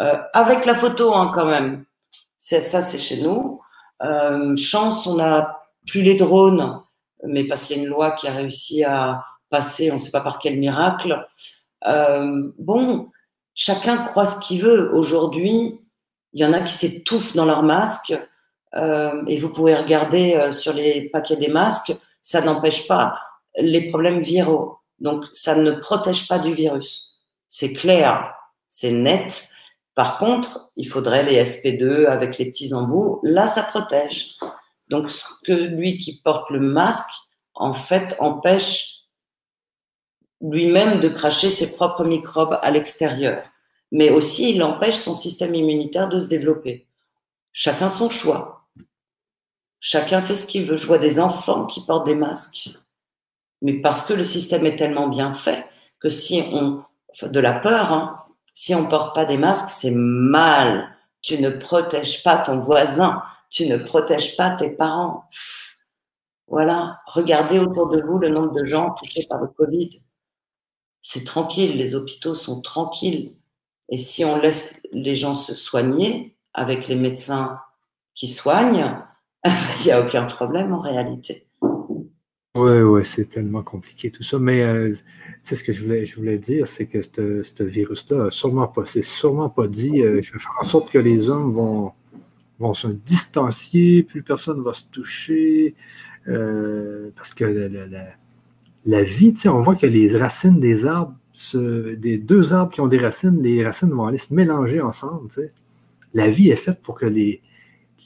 [0.00, 1.84] euh, avec la photo hein, quand même.
[2.36, 3.60] C'est ça, c'est chez nous.
[4.56, 6.80] chance, on n'a plus les drones,
[7.26, 10.10] mais parce qu'il y a une loi qui a réussi à passer, on ne sait
[10.10, 11.26] pas par quel miracle.
[12.58, 13.10] bon,
[13.54, 14.94] chacun croit ce qu'il veut.
[14.94, 15.80] Aujourd'hui,
[16.32, 18.14] il y en a qui s'étouffent dans leur masque.
[18.74, 21.92] Euh, et vous pouvez regarder euh, sur les paquets des masques,
[22.22, 23.18] ça n'empêche pas
[23.56, 24.78] les problèmes viraux.
[24.98, 27.22] Donc, ça ne protège pas du virus.
[27.48, 28.34] C'est clair,
[28.68, 29.48] c'est net.
[29.94, 33.20] Par contre, il faudrait les SP2 avec les petits embouts.
[33.24, 34.36] Là, ça protège.
[34.92, 37.10] Donc, ce que lui qui porte le masque,
[37.54, 39.06] en fait, empêche
[40.40, 43.42] lui-même de cracher ses propres microbes à l'extérieur
[43.92, 46.88] mais aussi il empêche son système immunitaire de se développer.
[47.52, 48.66] Chacun son choix.
[49.80, 50.78] Chacun fait ce qu'il veut.
[50.78, 52.70] Je vois des enfants qui portent des masques,
[53.60, 55.66] mais parce que le système est tellement bien fait
[56.00, 56.82] que si on
[57.22, 58.24] de la peur, hein,
[58.54, 60.96] si on porte pas des masques, c'est mal.
[61.20, 63.22] Tu ne protèges pas ton voisin,
[63.52, 65.24] tu ne protèges pas tes parents.
[66.48, 70.02] Voilà, regardez autour de vous le nombre de gens touchés par le Covid.
[71.02, 73.34] C'est tranquille, les hôpitaux sont tranquilles.
[73.90, 77.60] Et si on laisse les gens se soigner avec les médecins
[78.14, 78.96] qui soignent,
[79.44, 81.46] il n'y a aucun problème en réalité.
[82.56, 84.38] Oui, oui, c'est tellement compliqué tout ça.
[84.38, 84.94] Mais euh,
[85.42, 85.84] c'est ce que je
[86.16, 90.02] voulais, dire, c'est que ce virus-là sûrement pas, c'est sûrement pas dit.
[90.02, 91.92] Euh, je vais faire en sorte que les hommes vont,
[92.58, 95.74] vont se distancier, plus personne ne va se toucher,
[96.28, 97.44] euh, parce que
[98.84, 101.16] la vie, on voit que les racines des arbres,
[101.54, 105.28] des deux arbres qui ont des racines, les racines vont aller se mélanger ensemble.
[106.14, 107.42] La vie est faite pour que les,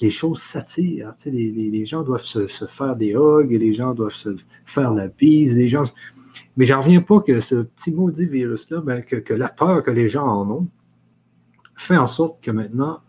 [0.00, 1.14] les choses s'attirent.
[1.24, 5.56] Les, les, gens doivent se, faire des hugs, les gens doivent se faire la bise,
[5.56, 5.84] les gens.
[6.56, 10.08] Mais j'en reviens pas que ce petit maudit virus-là, ben, que, la peur que les
[10.08, 10.68] gens en ont,
[11.76, 13.00] fait en sorte que maintenant,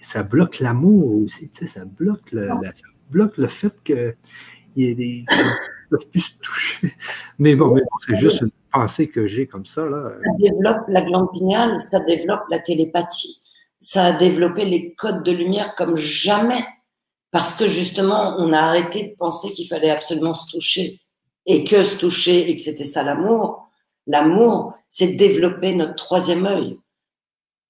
[0.00, 1.50] ça bloque l'amour aussi.
[1.66, 4.14] Ça bloque le, ça bloque le fait qu'il
[4.76, 5.24] y ait des.
[5.28, 6.94] ne peuvent plus se toucher.
[7.38, 7.76] Mais bon,
[8.06, 9.88] c'est juste une pensée que j'ai comme ça.
[9.88, 10.10] Là.
[10.24, 13.46] Ça développe la glande pinéale, ça développe la télépathie
[13.80, 16.64] ça a développé les codes de lumière comme jamais,
[17.30, 21.00] parce que justement, on a arrêté de penser qu'il fallait absolument se toucher,
[21.46, 23.68] et que se toucher, et que c'était ça l'amour.
[24.06, 26.78] L'amour, c'est développer notre troisième œil,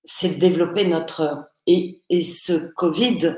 [0.05, 1.51] c'est développer notre...
[1.67, 3.37] Et, et ce Covid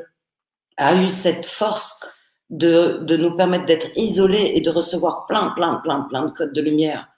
[0.77, 2.05] a eu cette force
[2.51, 6.53] de, de nous permettre d'être isolés et de recevoir plein, plein, plein, plein de codes
[6.53, 7.09] de lumière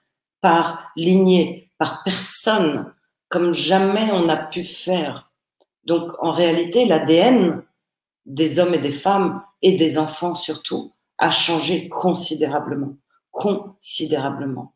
[0.40, 2.92] par lignée, par personne,
[3.28, 5.30] comme jamais on a pu faire
[5.84, 7.64] donc en réalité, l'ADN
[8.26, 12.96] des hommes et des femmes et des enfants surtout a changé considérablement,
[13.32, 14.72] considérablement.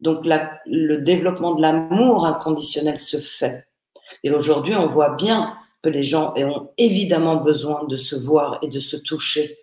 [0.00, 3.67] Donc le développement de l'amour inconditionnel se fait.
[4.22, 8.68] Et aujourd'hui, on voit bien que les gens ont évidemment besoin de se voir et
[8.68, 9.58] de se toucher,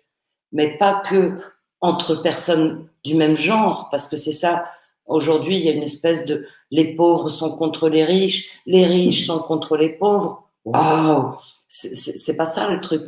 [0.52, 1.38] mais pas que
[1.80, 4.66] entre personnes du même genre, parce que c'est ça.
[5.06, 9.26] Aujourd'hui, il y a une espèce de les pauvres sont contre les riches, les riches
[9.26, 10.48] sont contre les pauvres.
[10.64, 11.36] Waouh
[11.68, 13.02] C'est pas ça le truc.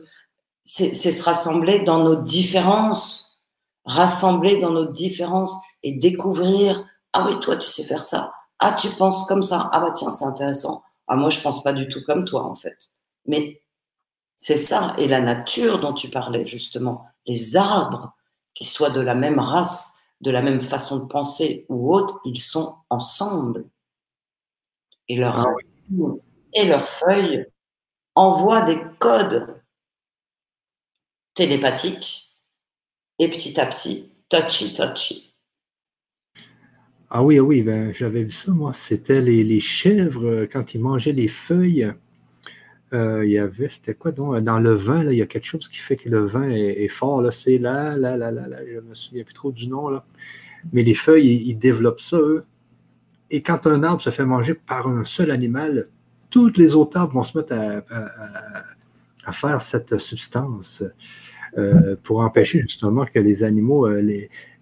[0.64, 3.42] C'est se rassembler dans nos différences,
[3.84, 6.84] rassembler dans nos différences et découvrir.
[7.12, 8.32] Ah oui, toi, tu sais faire ça.
[8.60, 9.70] Ah, tu penses comme ça.
[9.72, 10.82] Ah bah tiens, c'est intéressant.
[11.08, 12.90] Ah moi, je pense pas du tout comme toi en fait.
[13.26, 13.62] Mais
[14.36, 14.94] c'est ça.
[14.98, 18.14] Et la nature dont tu parlais justement, les arbres,
[18.54, 22.40] qui soient de la même race, de la même façon de penser ou autre, ils
[22.40, 23.68] sont ensemble.
[25.08, 25.54] Et leur ah
[26.54, 27.46] et leurs feuilles
[28.14, 29.62] envoient des codes
[31.34, 32.36] télépathiques
[33.18, 35.27] et petit à petit, touchy, touchy.
[37.10, 38.72] Ah oui, ah oui, ben, j'avais vu ça, moi.
[38.74, 41.90] C'était les, chèvres, euh, quand ils mangeaient les feuilles,
[42.92, 44.36] euh, il y avait, c'était quoi donc?
[44.38, 47.22] Dans le vin, il y a quelque chose qui fait que le vin est, fort.
[47.22, 49.88] Là, c'est là, là, là, là, là, je me souviens plus trop du nom.
[49.88, 50.04] Là.
[50.72, 52.44] Mais les feuilles, ils, développent ça, eux.
[53.30, 55.86] Et quand un arbre se fait manger par un seul animal,
[56.30, 60.82] toutes les autres arbres vont se mettre à, faire cette substance
[61.58, 64.00] euh, pour empêcher justement que les animaux euh,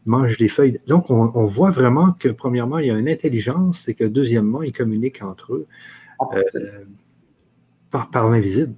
[0.07, 0.81] mangent les feuilles.
[0.87, 4.73] Donc, on, voit vraiment que, premièrement, il y a une intelligence et que, deuxièmement, ils
[4.73, 5.67] communiquent entre eux
[6.35, 6.85] euh,
[7.91, 8.75] par, par l'invisible.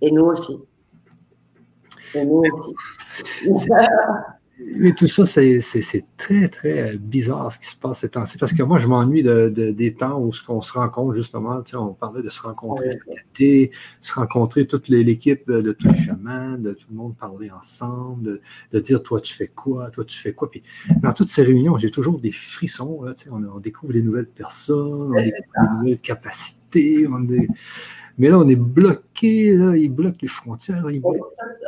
[0.00, 0.56] Et nous aussi.
[2.14, 2.42] Et nous
[3.44, 3.68] aussi.
[4.76, 5.60] Mais tout ça, c'est
[6.16, 8.38] très, très bizarre ce qui se passe ces temps-ci.
[8.38, 11.62] Parce que moi, je m'ennuie de, des temps où on se rencontre, justement.
[11.74, 16.58] On parlait de se rencontrer cet été, se rencontrer toute l'équipe de tout le chemin,
[16.58, 18.40] de tout le monde parler ensemble,
[18.72, 20.50] de, dire toi, tu fais quoi, toi, tu fais quoi?
[20.50, 20.62] Puis
[21.02, 23.02] dans toutes ces réunions, j'ai toujours des frissons.
[23.02, 27.06] Là, on, on, découvre des nouvelles personnes, on découvre des nouvelles capacités.
[27.06, 27.26] On
[28.18, 30.84] mais là, on est bloqué, là, ils bloquent les frontières.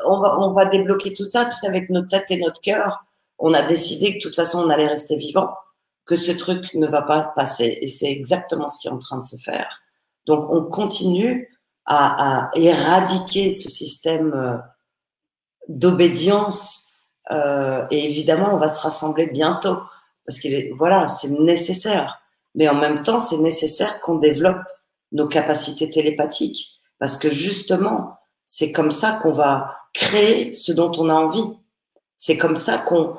[0.06, 3.04] On, va, on va débloquer tout ça, tout avec notre tête et notre cœur.
[3.38, 5.50] On a décidé que de toute façon, on allait rester vivant,
[6.06, 7.78] que ce truc ne va pas passer.
[7.80, 9.80] Et c'est exactement ce qui est en train de se faire.
[10.26, 11.50] Donc, on continue
[11.86, 14.56] à, éradiquer ce système euh,
[15.68, 16.94] d'obédience.
[17.30, 19.76] Euh, et évidemment, on va se rassembler bientôt.
[20.26, 22.20] Parce que voilà, c'est nécessaire.
[22.54, 24.62] Mais en même temps, c'est nécessaire qu'on développe
[25.14, 26.82] nos capacités télépathiques.
[26.98, 31.48] Parce que justement, c'est comme ça qu'on va créer ce dont on a envie.
[32.16, 33.16] C'est comme ça qu'on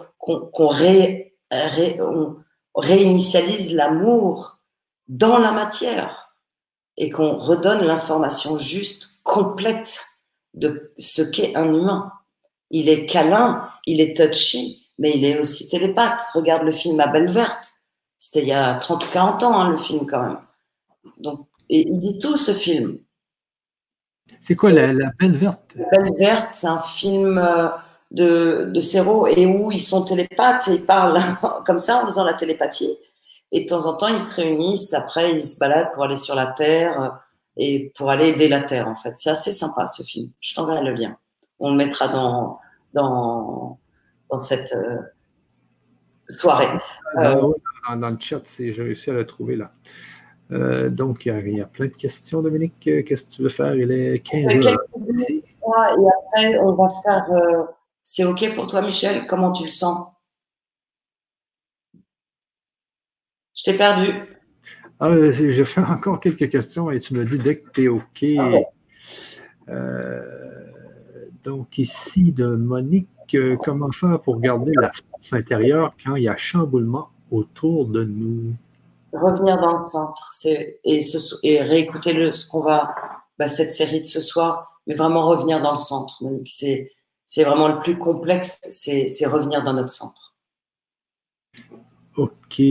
[2.75, 4.59] réinitialise l'amour
[5.07, 6.35] dans la matière
[6.97, 10.05] et qu'on redonne l'information juste, complète
[10.53, 12.11] de ce qu'est un humain.
[12.71, 16.21] Il est câlin, il est touchy, mais il est aussi télépathe.
[16.33, 17.73] Regarde le film à Belle Verte.
[18.17, 20.39] C'était il y a 30 ou 40 ans, hein, le film quand même.
[21.17, 22.99] Donc, et il dit tout ce film.
[24.41, 25.75] C'est quoi la, Belle Verte?
[25.75, 27.69] La Belle Verte, c'est un film euh,
[28.11, 31.19] de, de et où ils sont télépathes et ils parlent
[31.65, 32.97] comme ça en faisant la télépathie.
[33.51, 36.35] Et de temps en temps, ils se réunissent, après ils se baladent pour aller sur
[36.35, 37.09] la Terre euh,
[37.57, 39.15] et pour aller aider la Terre en fait.
[39.15, 40.31] C'est assez sympa ce film.
[40.41, 41.17] Je t'enverrai le lien.
[41.59, 42.59] On le mettra dans,
[42.93, 43.79] dans,
[44.29, 44.97] dans cette euh,
[46.29, 46.67] soirée.
[47.15, 47.53] dans,
[47.97, 49.71] dans, le chat, j'ai réussi à le trouver là.
[50.51, 52.73] Euh, donc, il y, a, plein de questions, Dominique.
[52.79, 53.75] Qu'est-ce que tu veux faire?
[53.75, 54.77] Il est 15 heures.
[55.65, 57.31] Et après, on va faire.
[57.31, 57.63] Euh,
[58.03, 59.25] c'est OK pour toi, Michel?
[59.25, 60.07] Comment tu le sens?
[63.55, 64.11] Je t'ai perdu.
[64.99, 68.25] Ah, je fais encore quelques questions et tu me dis dès que tu es OK.
[68.39, 68.49] Ah
[69.69, 70.21] euh,
[71.43, 76.29] donc, ici, de Monique, euh, comment faire pour garder la force intérieure quand il y
[76.29, 78.53] a chamboulement autour de nous?
[79.15, 80.79] Revenir dans le centre et,
[81.43, 82.93] et, réécouter le, ce qu'on va,
[83.37, 86.47] bah, cette série de ce soir, mais vraiment revenir dans le centre, Monique.
[86.47, 90.35] C'est vraiment le plus complexe, c'est revenir dans notre centre.
[92.17, 92.61] OK.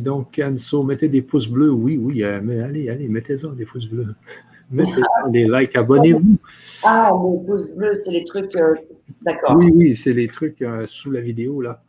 [0.00, 1.70] Donc, Anso, mettez des pouces bleus.
[1.70, 2.22] Oui, oui.
[2.24, 4.14] Euh, mais allez, allez, mettez-en des pouces bleus.
[4.68, 6.38] Mettez des likes, abonnez-vous.
[6.82, 8.56] Ah, les pouces bleus, c'est les trucs.
[8.56, 8.74] Euh,
[9.22, 9.56] d'accord.
[9.56, 11.84] Oui, oui, c'est les trucs euh, sous la vidéo, là.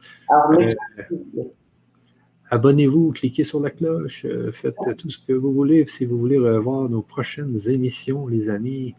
[2.49, 6.89] Abonnez-vous, cliquez sur la cloche, faites tout ce que vous voulez si vous voulez revoir
[6.89, 8.95] nos prochaines émissions, les amis.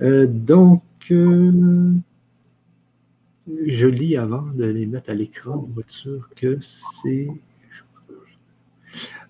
[0.00, 2.00] donc, je
[3.86, 7.28] lis avant de les mettre à l'écran pour être sûr que c'est.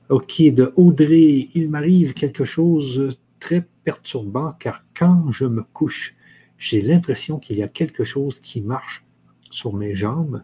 [0.09, 6.15] OK, de Audrey, il m'arrive quelque chose de très perturbant car quand je me couche,
[6.59, 9.05] j'ai l'impression qu'il y a quelque chose qui marche
[9.51, 10.43] sur mes jambes,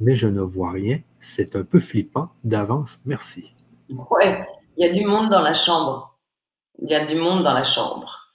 [0.00, 1.00] mais je ne vois rien.
[1.20, 2.28] C'est un peu flippant.
[2.44, 3.54] D'avance, merci.
[3.90, 4.46] Ouais,
[4.76, 6.16] il y a du monde dans la chambre.
[6.80, 8.32] Il y a du monde dans la chambre.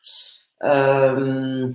[0.64, 1.72] Euh,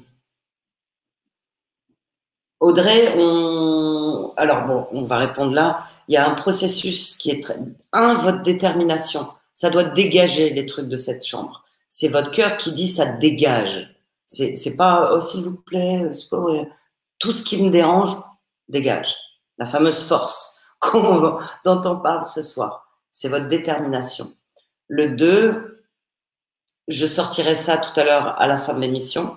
[2.61, 4.33] Audrey, on...
[4.37, 5.87] alors bon, on va répondre là.
[6.09, 7.59] Il y a un processus qui est très...
[7.93, 9.29] Un, votre détermination.
[9.55, 11.65] Ça doit dégager les trucs de cette chambre.
[11.89, 13.95] C'est votre cœur qui dit ça dégage.
[14.27, 16.11] C'est, c'est pas, oh, s'il vous plaît,
[17.19, 18.15] tout ce qui me dérange,
[18.69, 19.15] dégage.
[19.57, 20.58] La fameuse force
[21.65, 22.89] dont on parle ce soir.
[23.13, 24.33] C'est votre détermination.
[24.89, 25.85] Le 2,
[26.89, 29.37] je sortirai ça tout à l'heure à la fin de l'émission.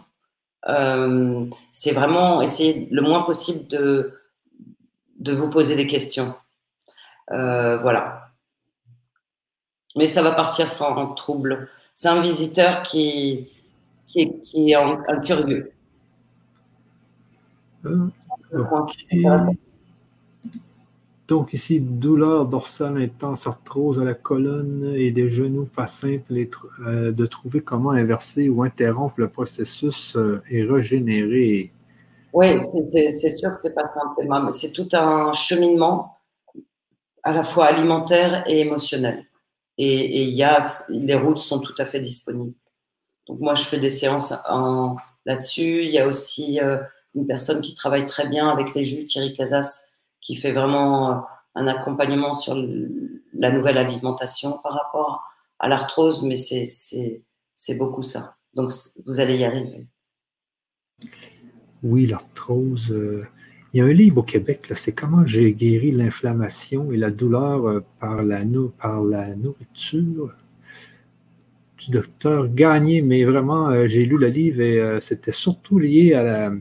[0.69, 4.19] Euh, c'est vraiment essayer le moins possible de,
[5.19, 6.33] de vous poser des questions.
[7.31, 8.29] Euh, voilà.
[9.95, 11.69] Mais ça va partir sans trouble.
[11.95, 13.47] C'est un visiteur qui,
[14.07, 15.73] qui, est, qui est un, curieux.
[17.85, 18.07] Euh,
[21.32, 26.34] donc ici, douleur dorsale intense, arthrose à la colonne et des genoux, pas simple
[26.86, 31.71] euh, de trouver comment inverser ou interrompre le processus euh, et régénérer.
[32.34, 32.47] Oui,
[32.84, 36.17] c'est sûr que c'est pas simple, c'est tout un cheminement
[37.23, 39.23] à la fois alimentaire et émotionnel.
[39.77, 42.55] Et, y a, les routes sont tout à fait disponibles.
[43.27, 44.34] Donc moi, je fais des séances
[45.25, 45.86] là-dessus.
[45.86, 46.77] Il y a aussi euh,
[47.15, 49.90] une personne qui travaille très bien avec les jus, Thierry Casas,
[50.22, 51.15] qui fait vraiment euh,
[51.55, 52.55] un accompagnement sur
[53.34, 55.24] la nouvelle alimentation par rapport
[55.59, 58.36] à l'arthrose, mais c'est beaucoup ça.
[58.55, 58.72] Donc,
[59.05, 59.88] vous allez y arriver.
[61.84, 62.91] Oui, l'arthrose.
[62.91, 63.26] Euh,
[63.74, 67.65] il y a un livre au Québec, c'est Comment j'ai guéri l'inflammation et la douleur
[67.65, 68.41] euh, par la,
[68.80, 70.34] par la nourriture
[71.78, 76.51] du docteur Gagné, mais vraiment, j'ai lu le livre et c'était surtout lié à la,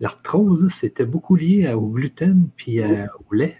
[0.00, 3.56] l'arthrose, c'était beaucoup lié au gluten puis au lait.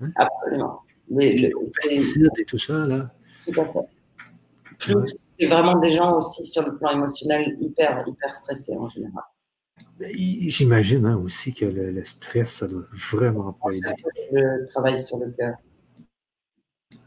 [0.00, 0.10] Hein?
[0.16, 0.80] Absolument.
[1.10, 3.10] Les, pesticides et tout ça, là.
[3.46, 5.16] Tout à fait.
[5.38, 9.24] c'est vraiment des gens aussi sur le plan émotionnel hyper, hyper stressés en général.
[9.98, 13.92] Ben, j'imagine hein, aussi que le, stress, ça doit vraiment pas aider.
[14.32, 15.56] Le travail sur le cœur.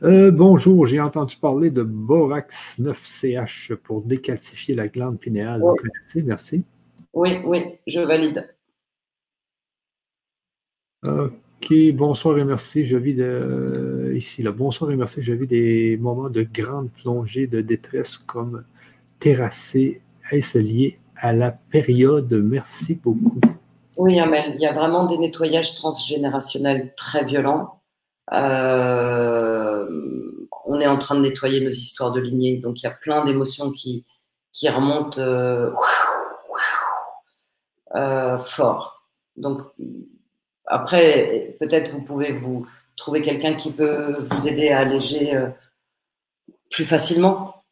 [0.04, 5.62] Euh, bonjour, j'ai entendu parler de Borax 9CH pour décalcifier la glande pinéale.
[5.62, 6.66] Vous connaissez, merci.
[7.14, 8.48] Oui, oui, je valide.
[11.04, 12.86] Ok, bonsoir et merci.
[12.86, 14.44] Je vis de, ici.
[14.44, 15.22] Bonsoir et merci.
[15.24, 18.64] Je vis des moments de grande plongée de détresse comme
[19.18, 20.02] terrassé.
[20.32, 22.32] Est-ce lié à la période?
[22.46, 23.40] Merci beaucoup.
[23.98, 27.82] Oui, Amel, il y a vraiment des nettoyages transgénérationnels très violents.
[28.34, 29.88] Euh,
[30.66, 33.26] on est en train de nettoyer nos histoires de lignée, donc il y a plein
[33.26, 34.06] d'émotions qui,
[34.52, 35.72] qui remontent euh,
[37.96, 39.08] euh, fort.
[39.36, 39.62] Donc,
[40.72, 42.66] après, peut-être vous pouvez vous
[42.96, 45.50] trouver quelqu'un qui peut vous aider à alléger euh,
[46.70, 47.64] plus facilement.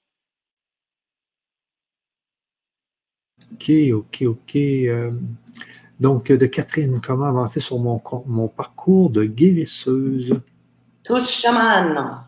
[3.54, 4.56] Ok, ok, ok.
[4.56, 5.12] Euh,
[6.00, 10.42] donc, de Catherine, comment avancer sur mon, mon parcours de guérisseuse?
[11.04, 12.26] Tous chaman.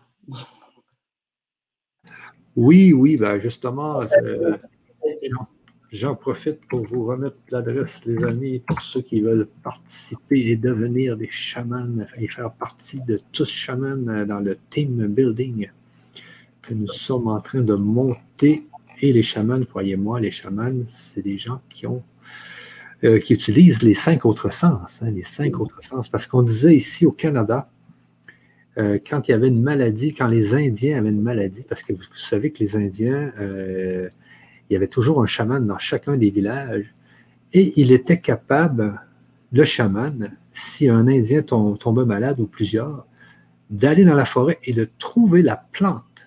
[2.56, 4.00] Oui, oui, ben justement,
[5.92, 11.18] J'en profite pour vous remettre l'adresse, les amis, pour ceux qui veulent participer et devenir
[11.18, 15.70] des chamans et faire partie de tous chamans dans le team building
[16.62, 18.66] que nous sommes en train de monter.
[19.02, 22.02] Et les chamans, croyez-moi, les chamans, c'est des gens qui ont
[23.04, 26.08] euh, qui utilisent les cinq autres sens, hein, les cinq autres sens.
[26.08, 27.68] Parce qu'on disait ici au Canada,
[28.78, 31.92] euh, quand il y avait une maladie, quand les Indiens avaient une maladie, parce que
[31.92, 34.08] vous savez que les Indiens, euh,
[34.72, 36.94] il y avait toujours un chaman dans chacun des villages,
[37.52, 39.02] et il était capable,
[39.52, 43.06] le chaman, si un Indien tombait malade ou plusieurs,
[43.68, 46.26] d'aller dans la forêt et de trouver la plante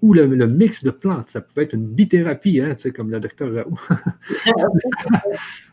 [0.00, 1.28] ou le, mix de plantes.
[1.28, 3.78] Ça pouvait être une bithérapie, hein, comme le docteur Raoult.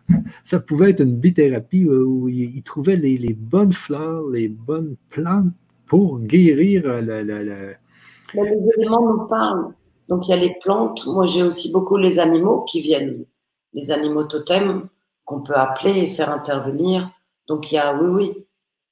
[0.43, 5.53] ça pouvait être une bithérapie où il, trouvait les, bonnes fleurs, les bonnes plantes
[5.85, 9.73] pour guérir la, les éléments nous parlent.
[10.07, 11.05] Donc il y a les plantes.
[11.05, 13.25] Moi, j'ai aussi beaucoup les animaux qui viennent,
[13.73, 14.87] les animaux totems
[15.25, 17.11] qu'on peut appeler et faire intervenir.
[17.47, 18.47] Donc il y a, oui, oui,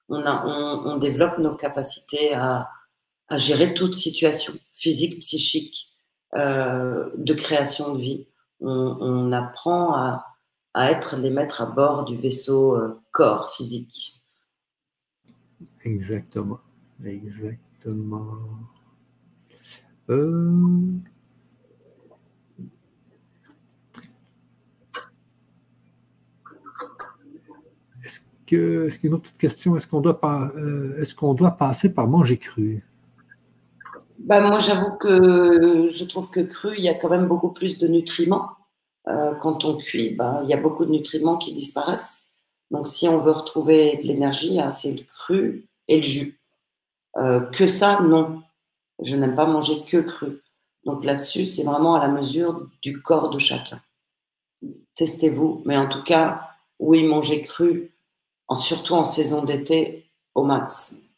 [0.10, 2.70] on, développe nos capacités à,
[3.38, 5.94] gérer toute situation physique, psychique,
[6.36, 8.28] euh, de création de vie.
[8.60, 10.26] On, apprend à,
[10.76, 14.22] être les maîtres à bord du vaisseau euh, corps physique.
[15.84, 16.60] Exactement.
[17.04, 18.38] Exactement.
[20.10, 20.56] Euh,
[28.04, 29.76] est-ce que, est-ce qu'il y a une autre petite question?
[29.76, 32.84] Est-ce qu'on doit, pas, euh, est-ce qu'on doit passer par manger cru?
[34.20, 37.78] Ben, moi, j'avoue que je trouve que cru, il y a quand même beaucoup plus
[37.80, 38.52] de nutriments.
[39.08, 42.32] Euh, quand on cuit, ben, il y a beaucoup de nutriments qui disparaissent.
[42.72, 46.40] Donc, si on veut retrouver de l'énergie, hein, c'est le cru et le jus.
[47.18, 48.42] Euh, que ça, non.
[49.04, 50.42] Je n'aime pas manger que cru.
[50.86, 53.82] Donc là-dessus, c'est vraiment à la mesure du corps de chacun.
[54.96, 55.64] Testez-vous.
[55.66, 57.92] Mais en tout cas, oui, manger cru,
[58.48, 61.10] en, surtout en saison d'été, au max.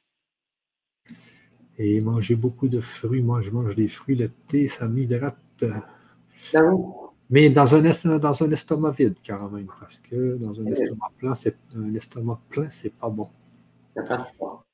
[1.77, 3.21] Et manger beaucoup de fruits.
[3.21, 5.35] Moi, je mange des fruits, le thé, ça m'hydrate.
[6.53, 6.77] Ben
[7.29, 11.35] Mais dans un, estomac, dans un estomac vide, carrément, parce que dans un estomac plein,
[11.35, 13.27] c'est un estomac plein, c'est pas bon.
[13.87, 14.66] Ça passe pas.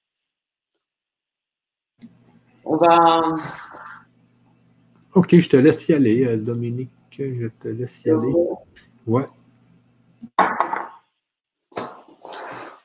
[2.65, 3.35] On va.
[5.13, 6.89] Ok, je te laisse y aller, euh, Dominique.
[7.11, 8.33] Je te laisse y aller.
[9.05, 9.25] Ouais.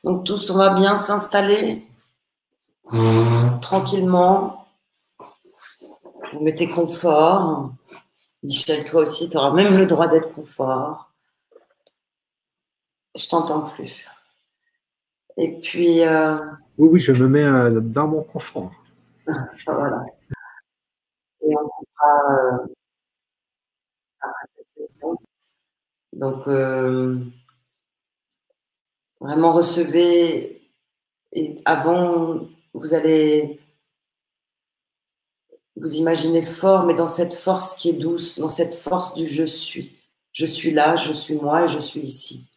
[0.04, 1.88] Donc tous, on va bien s'installer
[3.60, 4.66] tranquillement.
[6.32, 7.72] Vous mettez confort.
[8.42, 11.10] Michel, toi aussi, tu auras même le droit d'être confort.
[13.16, 14.08] Je t'entends plus.
[15.36, 16.02] Et puis.
[16.02, 16.38] Euh,
[16.76, 18.70] oui, oui, je me mets euh, dans mon confort.
[21.40, 22.66] Et on comprend euh,
[24.20, 25.16] après cette session.
[26.12, 27.18] Donc, euh,
[29.20, 30.70] vraiment recevez,
[31.32, 33.60] et avant, vous allez
[35.76, 39.44] vous imaginer fort, mais dans cette force qui est douce, dans cette force du je
[39.44, 39.96] suis.
[40.32, 42.50] Je suis là, je suis moi et je suis ici.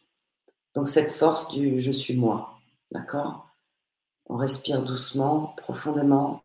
[0.73, 2.59] Donc cette force du je suis moi.
[2.91, 3.47] D'accord?
[4.27, 6.41] On respire doucement, profondément.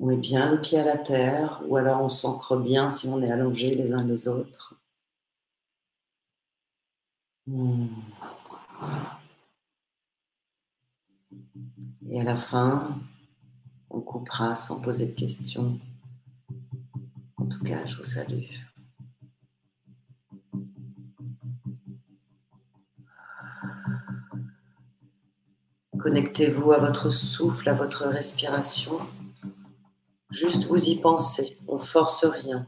[0.00, 3.20] On met bien les pieds à la terre ou alors on s'ancre bien si on
[3.22, 4.74] est allongé les uns les autres.
[7.46, 7.86] Hmm.
[12.08, 13.00] Et à la fin,
[13.90, 15.80] on coupera sans poser de questions.
[17.36, 18.44] En tout cas, je vous salue.
[25.98, 28.98] Connectez-vous à votre souffle, à votre respiration.
[30.30, 32.66] Juste vous y pensez, on force rien.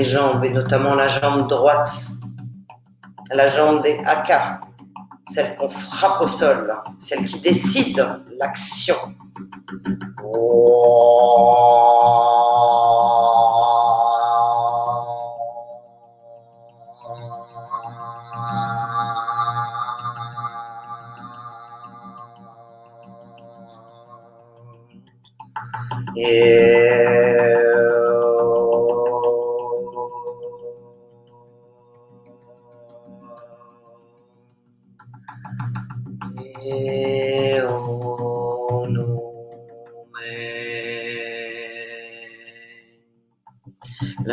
[0.00, 1.92] les jambes et notamment la jambe droite,
[3.30, 4.60] la jambe des haka,
[5.28, 8.06] celle qu'on frappe au sol celle qui décide
[8.38, 8.94] l'action.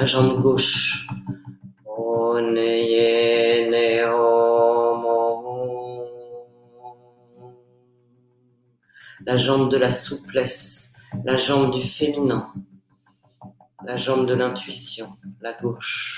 [0.08, 1.08] Jambe gauche.
[9.26, 10.96] La jambe de la souplesse,
[11.26, 12.54] la jambe du féminin,
[13.84, 16.17] la jambe de l'intuition, la gauche.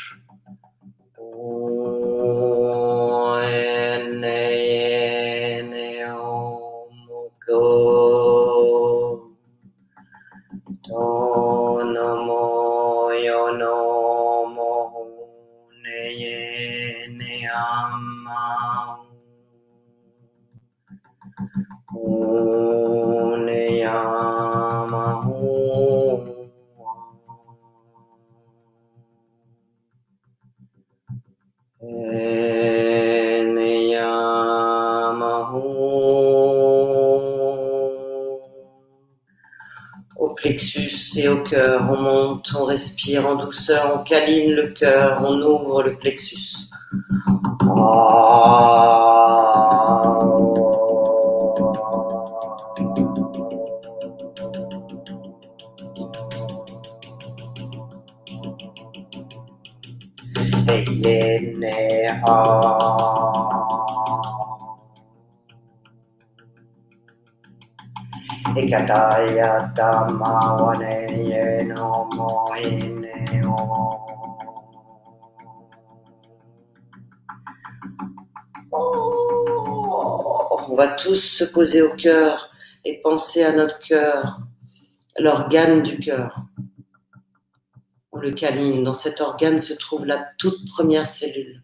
[42.99, 46.67] Respire en douceur, on câline le cœur, on ouvre le plexus.
[80.71, 82.51] On va tous se poser au cœur
[82.83, 84.39] et penser à notre cœur,
[85.17, 86.45] l'organe du cœur.
[88.11, 88.83] On le câline.
[88.83, 91.63] Dans cet organe se trouve la toute première cellule,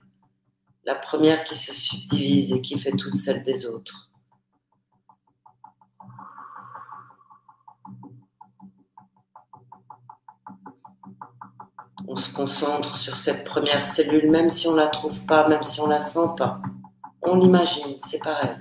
[0.85, 4.11] la première qui se subdivise et qui fait toutes celles des autres.
[12.07, 15.81] On se concentre sur cette première cellule, même si on la trouve pas, même si
[15.81, 16.61] on la sent pas.
[17.23, 18.55] On l'imagine, c'est pareil.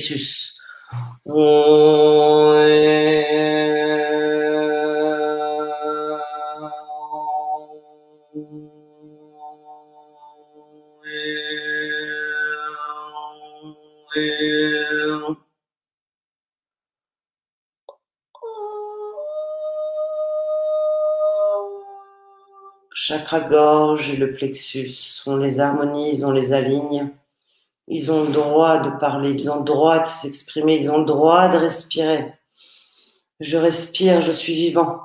[0.00, 0.56] Au plexus.
[22.94, 27.10] Chakra-gorge et le plexus, on les harmonise, on les aligne.
[28.00, 31.04] Ils ont le droit de parler, ils ont le droit de s'exprimer, ils ont le
[31.04, 32.32] droit de respirer.
[33.40, 35.00] Je respire, je suis vivant.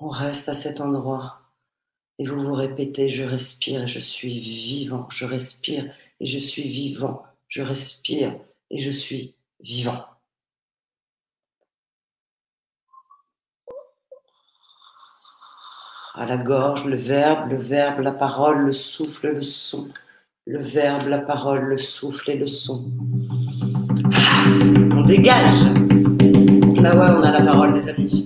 [0.00, 1.40] On reste à cet endroit
[2.20, 6.68] et vous vous répétez, je respire et je suis vivant, je respire et je suis
[6.68, 8.38] vivant, je respire
[8.70, 10.04] et je suis vivant.
[16.14, 19.88] À la gorge, le verbe, le verbe, la parole, le souffle, le son.
[20.46, 22.90] Le verbe, la parole, le souffle et le son.
[24.14, 24.44] Ah,
[24.96, 25.64] on dégage.
[26.82, 28.24] Là, ouais, on a la parole, les amis.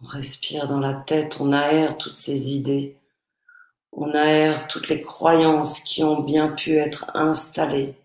[0.00, 2.96] On respire dans la tête, on aère toutes ces idées,
[3.90, 7.96] on aère toutes les croyances qui ont bien pu être installées.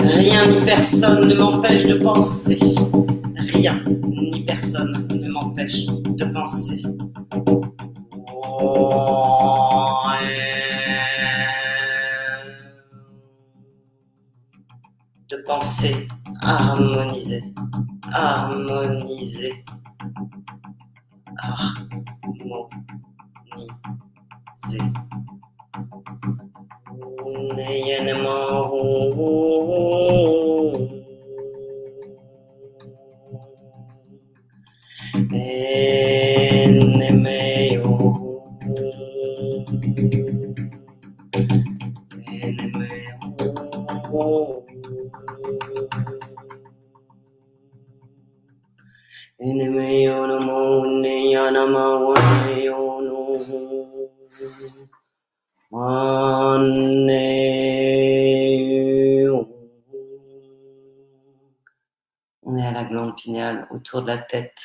[0.00, 2.58] Rien ni personne ne m'empêche de penser.
[3.36, 6.84] Rien ni personne ne m'empêche de penser.
[15.28, 16.08] De penser,
[16.42, 17.42] harmoniser,
[18.10, 19.62] harmoniser,
[21.38, 21.98] harmoniser.
[44.20, 44.64] On
[62.56, 64.58] est à la glande pinéale autour de la tête.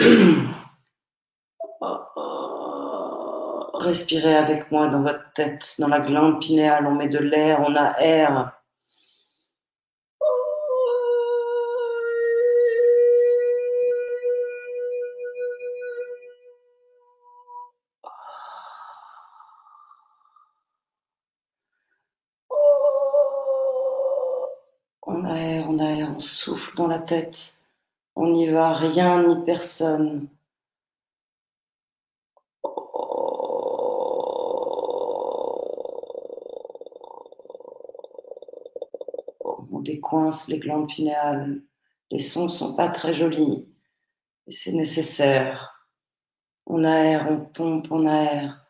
[3.74, 6.86] Respirez avec moi dans votre tête, dans la glande pinéale.
[6.86, 8.52] On met de l'air, on a air.
[25.04, 27.58] On aère, on aère, on souffle dans la tête.
[28.16, 30.28] On n'y va, rien ni personne.
[39.82, 41.60] On décoince les glandes pinéales.
[42.12, 43.66] Les sons sont pas très jolis.
[44.46, 45.88] Et c'est nécessaire.
[46.66, 48.64] On aère, on pompe, on aère.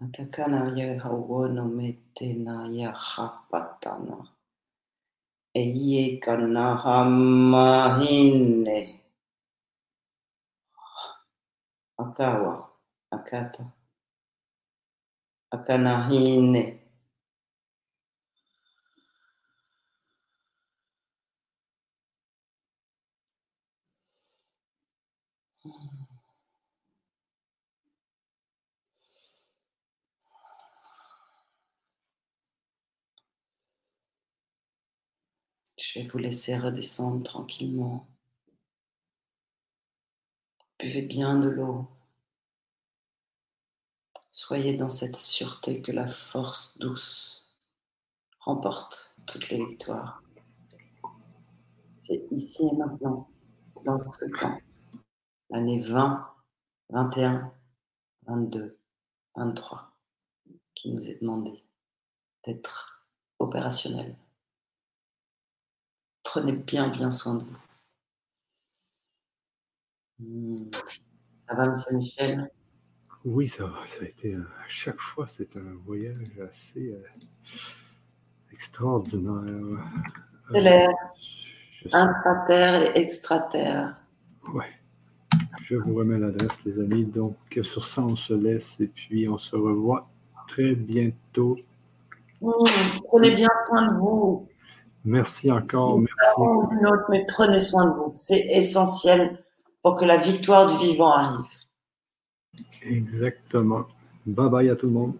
[0.00, 4.26] Takana yehawono metena kana
[5.52, 5.62] e
[6.76, 9.00] hamma hinne.
[11.98, 12.68] Akawa,
[13.12, 13.64] akata.
[15.52, 16.79] akana hinne.
[35.92, 38.06] Je vais vous laisser redescendre tranquillement.
[40.78, 41.88] Buvez bien de l'eau.
[44.30, 47.58] Soyez dans cette sûreté que la force douce
[48.38, 50.22] remporte toutes les victoires.
[51.96, 53.28] C'est ici et maintenant,
[53.84, 54.60] dans ce temps,
[55.48, 56.24] l'année 20,
[56.90, 57.52] 21,
[58.28, 58.78] 22,
[59.34, 59.90] 23,
[60.76, 61.64] qui nous est demandé
[62.44, 63.04] d'être
[63.40, 64.16] opérationnel.
[66.32, 67.58] Prenez bien, bien soin de vous.
[70.20, 70.70] Hmm.
[71.44, 72.48] Ça va, monsieur Michel?
[73.24, 73.84] Oui, ça va.
[73.88, 77.02] Ça a été, euh, à chaque fois, c'est un voyage assez euh,
[78.52, 79.84] extraordinaire.
[80.52, 80.88] C'est l'air.
[81.92, 83.96] Intraterre et extraterre.
[84.54, 84.66] Oui.
[85.62, 87.06] Je vous remets l'adresse, les amis.
[87.06, 90.08] Donc, sur ça, on se laisse et puis on se revoit
[90.46, 91.58] très bientôt.
[92.40, 92.52] Hmm,
[93.08, 94.49] prenez bien soin de vous.
[95.04, 95.98] Merci encore.
[95.98, 97.00] Merci.
[97.10, 98.12] mais prenez soin de vous.
[98.16, 99.42] C'est essentiel
[99.82, 101.46] pour que la victoire du vivant arrive.
[102.82, 103.86] Exactement.
[104.26, 105.14] Bye bye à tout le monde.